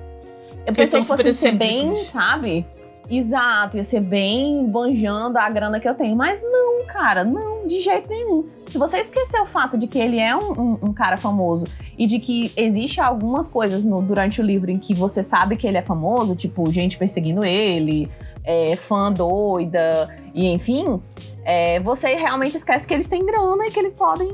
Eu 0.65 0.73
pensei 0.73 1.01
que 1.01 1.07
fosse 1.07 1.33
ser 1.33 1.53
bem, 1.53 1.95
sabe? 1.95 2.65
Exato, 3.09 3.75
ia 3.75 3.83
ser 3.83 3.99
bem 3.99 4.59
esbanjando 4.59 5.37
a 5.37 5.49
grana 5.49 5.79
que 5.79 5.89
eu 5.89 5.93
tenho. 5.93 6.15
Mas 6.15 6.41
não, 6.41 6.85
cara, 6.85 7.25
não, 7.25 7.67
de 7.67 7.81
jeito 7.81 8.07
nenhum. 8.07 8.45
Se 8.69 8.77
você 8.77 8.99
esquecer 8.99 9.41
o 9.41 9.45
fato 9.45 9.77
de 9.77 9.85
que 9.85 9.99
ele 9.99 10.17
é 10.17 10.35
um, 10.35 10.51
um, 10.51 10.79
um 10.83 10.93
cara 10.93 11.17
famoso 11.17 11.65
e 11.97 12.05
de 12.05 12.19
que 12.19 12.53
existe 12.55 13.01
algumas 13.01 13.49
coisas 13.49 13.83
no, 13.83 14.01
durante 14.01 14.39
o 14.39 14.43
livro 14.43 14.71
em 14.71 14.79
que 14.79 14.93
você 14.93 15.21
sabe 15.21 15.57
que 15.57 15.67
ele 15.67 15.77
é 15.77 15.81
famoso, 15.81 16.35
tipo, 16.35 16.71
gente 16.71 16.97
perseguindo 16.97 17.43
ele, 17.43 18.09
é, 18.43 18.75
fã 18.75 19.11
doida, 19.11 20.09
e 20.33 20.47
enfim, 20.47 21.01
é, 21.45 21.79
você 21.79 22.15
realmente 22.15 22.57
esquece 22.57 22.87
que 22.87 22.93
eles 22.93 23.07
têm 23.07 23.25
grana 23.25 23.67
e 23.67 23.71
que 23.71 23.79
eles 23.79 23.93
podem 23.93 24.29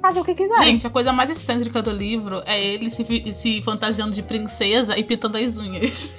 fazer 0.00 0.20
o 0.20 0.24
que 0.24 0.34
quiser. 0.34 0.64
Gente, 0.64 0.86
a 0.86 0.90
coisa 0.90 1.12
mais 1.12 1.30
excêntrica 1.30 1.82
do 1.82 1.90
livro 1.90 2.42
é 2.46 2.62
ele 2.62 2.90
se, 2.90 3.32
se 3.32 3.62
fantasiando 3.62 4.12
de 4.12 4.22
princesa 4.22 4.98
e 4.98 5.04
pintando 5.04 5.36
as 5.36 5.58
unhas. 5.58 6.14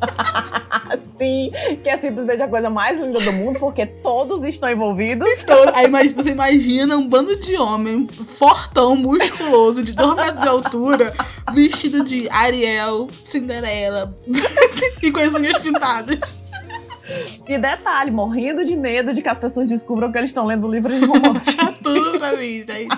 Sim, 1.18 1.50
que 1.82 1.88
é 1.88 1.98
simplesmente 1.98 2.42
a 2.42 2.48
coisa 2.48 2.70
mais 2.70 3.00
linda 3.00 3.18
do 3.18 3.32
mundo, 3.32 3.58
porque 3.58 3.84
todos 3.84 4.44
estão 4.44 4.70
envolvidos. 4.70 5.28
Então, 5.48 5.74
aí 5.74 5.88
mas 5.88 6.12
você 6.12 6.30
imagina 6.30 6.96
um 6.96 7.08
bando 7.08 7.34
de 7.36 7.56
homem 7.56 8.06
fortão, 8.38 8.94
musculoso, 8.94 9.82
de 9.82 9.92
2 9.92 10.14
metros 10.14 10.40
de 10.40 10.48
altura, 10.48 11.14
vestido 11.54 12.04
de 12.04 12.28
Ariel, 12.30 13.08
Cinderela 13.24 14.14
e 15.02 15.10
com 15.10 15.20
as 15.20 15.34
unhas 15.34 15.58
pintadas. 15.58 16.42
E 17.48 17.56
detalhe, 17.56 18.10
morrendo 18.10 18.64
de 18.64 18.76
medo 18.76 19.14
de 19.14 19.22
que 19.22 19.28
as 19.28 19.38
pessoas 19.38 19.68
descubram 19.68 20.12
que 20.12 20.18
eles 20.18 20.30
estão 20.30 20.44
lendo 20.44 20.68
livro 20.68 20.94
de 20.94 21.04
romance. 21.04 21.56
Tudo 21.82 22.18
pra 22.18 22.36
mim, 22.36 22.62
gente. 22.62 22.88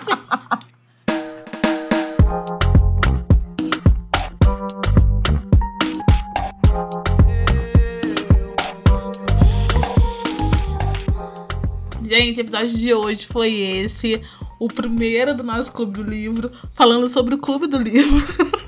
Gente, 12.02 12.38
o 12.38 12.40
episódio 12.40 12.76
de 12.76 12.92
hoje 12.92 13.26
foi 13.26 13.54
esse. 13.54 14.20
O 14.58 14.66
primeiro 14.66 15.32
do 15.32 15.44
nosso 15.44 15.72
Clube 15.72 15.92
do 15.92 16.02
Livro, 16.02 16.50
falando 16.74 17.08
sobre 17.08 17.36
o 17.36 17.38
Clube 17.38 17.68
do 17.68 17.78
Livro. 17.78 18.50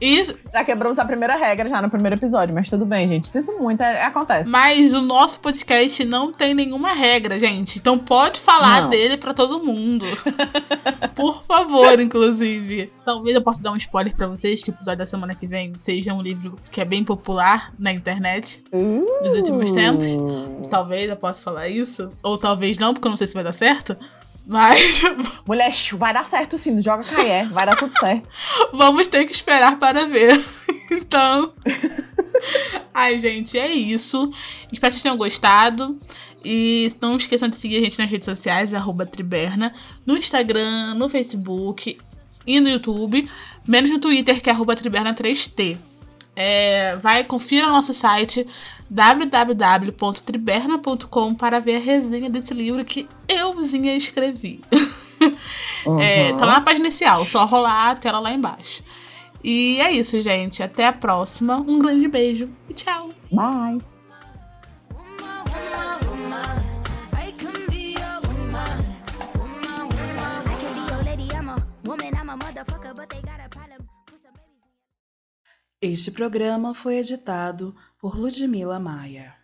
E... 0.00 0.24
Já 0.52 0.64
quebramos 0.64 0.98
a 0.98 1.04
primeira 1.04 1.36
regra 1.36 1.68
já 1.68 1.80
no 1.82 1.90
primeiro 1.90 2.16
episódio, 2.16 2.54
mas 2.54 2.68
tudo 2.68 2.84
bem, 2.84 3.06
gente. 3.06 3.28
Sinto 3.28 3.52
muito, 3.58 3.82
é, 3.82 4.02
acontece. 4.02 4.48
Mas 4.48 4.92
o 4.92 5.00
nosso 5.00 5.40
podcast 5.40 6.04
não 6.04 6.32
tem 6.32 6.54
nenhuma 6.54 6.92
regra, 6.92 7.38
gente. 7.38 7.78
Então 7.78 7.98
pode 7.98 8.40
falar 8.40 8.82
não. 8.82 8.90
dele 8.90 9.16
para 9.16 9.34
todo 9.34 9.62
mundo. 9.62 10.06
Por 11.14 11.42
favor, 11.44 11.98
inclusive. 12.00 12.92
Talvez 13.04 13.34
eu 13.34 13.42
possa 13.42 13.62
dar 13.62 13.72
um 13.72 13.76
spoiler 13.76 14.14
para 14.14 14.26
vocês 14.26 14.62
que 14.62 14.70
o 14.70 14.72
episódio 14.72 14.98
da 14.98 15.06
semana 15.06 15.34
que 15.34 15.46
vem 15.46 15.72
seja 15.76 16.14
um 16.14 16.22
livro 16.22 16.56
que 16.70 16.80
é 16.80 16.84
bem 16.84 17.04
popular 17.04 17.72
na 17.78 17.92
internet 17.92 18.62
uh. 18.72 19.22
nos 19.22 19.34
últimos 19.34 19.72
tempos. 19.72 20.06
Talvez 20.70 21.08
eu 21.08 21.16
possa 21.16 21.42
falar 21.42 21.68
isso. 21.68 22.10
Ou 22.22 22.38
talvez 22.38 22.78
não, 22.78 22.94
porque 22.94 23.06
eu 23.06 23.10
não 23.10 23.16
sei 23.16 23.26
se 23.26 23.34
vai 23.34 23.44
dar 23.44 23.52
certo. 23.52 23.96
Mas. 24.48 25.02
Mulher, 25.46 25.70
vai 25.92 26.14
dar 26.14 26.26
certo 26.26 26.56
sim, 26.56 26.80
joga 26.80 27.04
Caé, 27.04 27.44
vai 27.44 27.66
dar 27.66 27.76
tudo 27.76 27.92
certo. 27.98 28.26
Vamos 28.72 29.06
ter 29.06 29.26
que 29.26 29.32
esperar 29.32 29.78
para 29.78 30.06
ver. 30.06 30.42
Então. 30.90 31.52
Ai, 32.94 33.18
gente, 33.18 33.58
é 33.58 33.70
isso. 33.70 34.32
Espero 34.72 34.90
que 34.90 34.92
vocês 34.92 35.02
tenham 35.02 35.18
gostado. 35.18 35.98
E 36.42 36.90
não 36.98 37.16
esqueçam 37.16 37.46
de 37.46 37.56
seguir 37.56 37.76
a 37.76 37.80
gente 37.80 37.98
nas 37.98 38.10
redes 38.10 38.24
sociais, 38.24 38.72
arroba 38.72 39.04
Triberna, 39.04 39.74
no 40.06 40.16
Instagram, 40.16 40.94
no 40.94 41.10
Facebook 41.10 41.98
e 42.46 42.58
no 42.58 42.70
YouTube, 42.70 43.28
menos 43.66 43.90
no 43.90 43.98
Twitter, 43.98 44.40
que 44.40 44.48
é 44.48 44.52
arroba 44.52 44.74
Triberna3T. 44.74 45.76
É, 46.34 46.96
vai, 46.96 47.22
confira 47.24 47.66
o 47.66 47.72
nosso 47.72 47.92
site 47.92 48.46
www.triberna.com 48.90 51.34
para 51.34 51.60
ver 51.60 51.76
a 51.76 51.80
resenha 51.80 52.30
desse 52.30 52.54
livro 52.54 52.82
que 52.84 53.08
euzinha 53.28 53.96
escrevi. 53.96 54.60
Uhum. 54.72 54.98
É, 56.00 56.32
tá 56.34 56.44
lá 56.44 56.52
na 56.52 56.60
página 56.60 56.86
inicial, 56.86 57.26
só 57.26 57.44
rolar 57.44 57.90
a 57.90 57.96
tela 57.96 58.20
lá 58.20 58.32
embaixo. 58.32 58.84
E 59.42 59.80
é 59.80 59.92
isso, 59.92 60.20
gente. 60.20 60.62
Até 60.62 60.86
a 60.86 60.92
próxima. 60.92 61.56
Um 61.56 61.78
grande 61.78 62.08
beijo 62.08 62.48
e 62.68 62.74
tchau. 62.74 63.10
Bye. 63.30 63.78
Este 75.80 76.10
programa 76.10 76.74
foi 76.74 76.96
editado 76.96 77.72
por 77.98 78.16
Ludmila 78.16 78.78
Maia. 78.78 79.37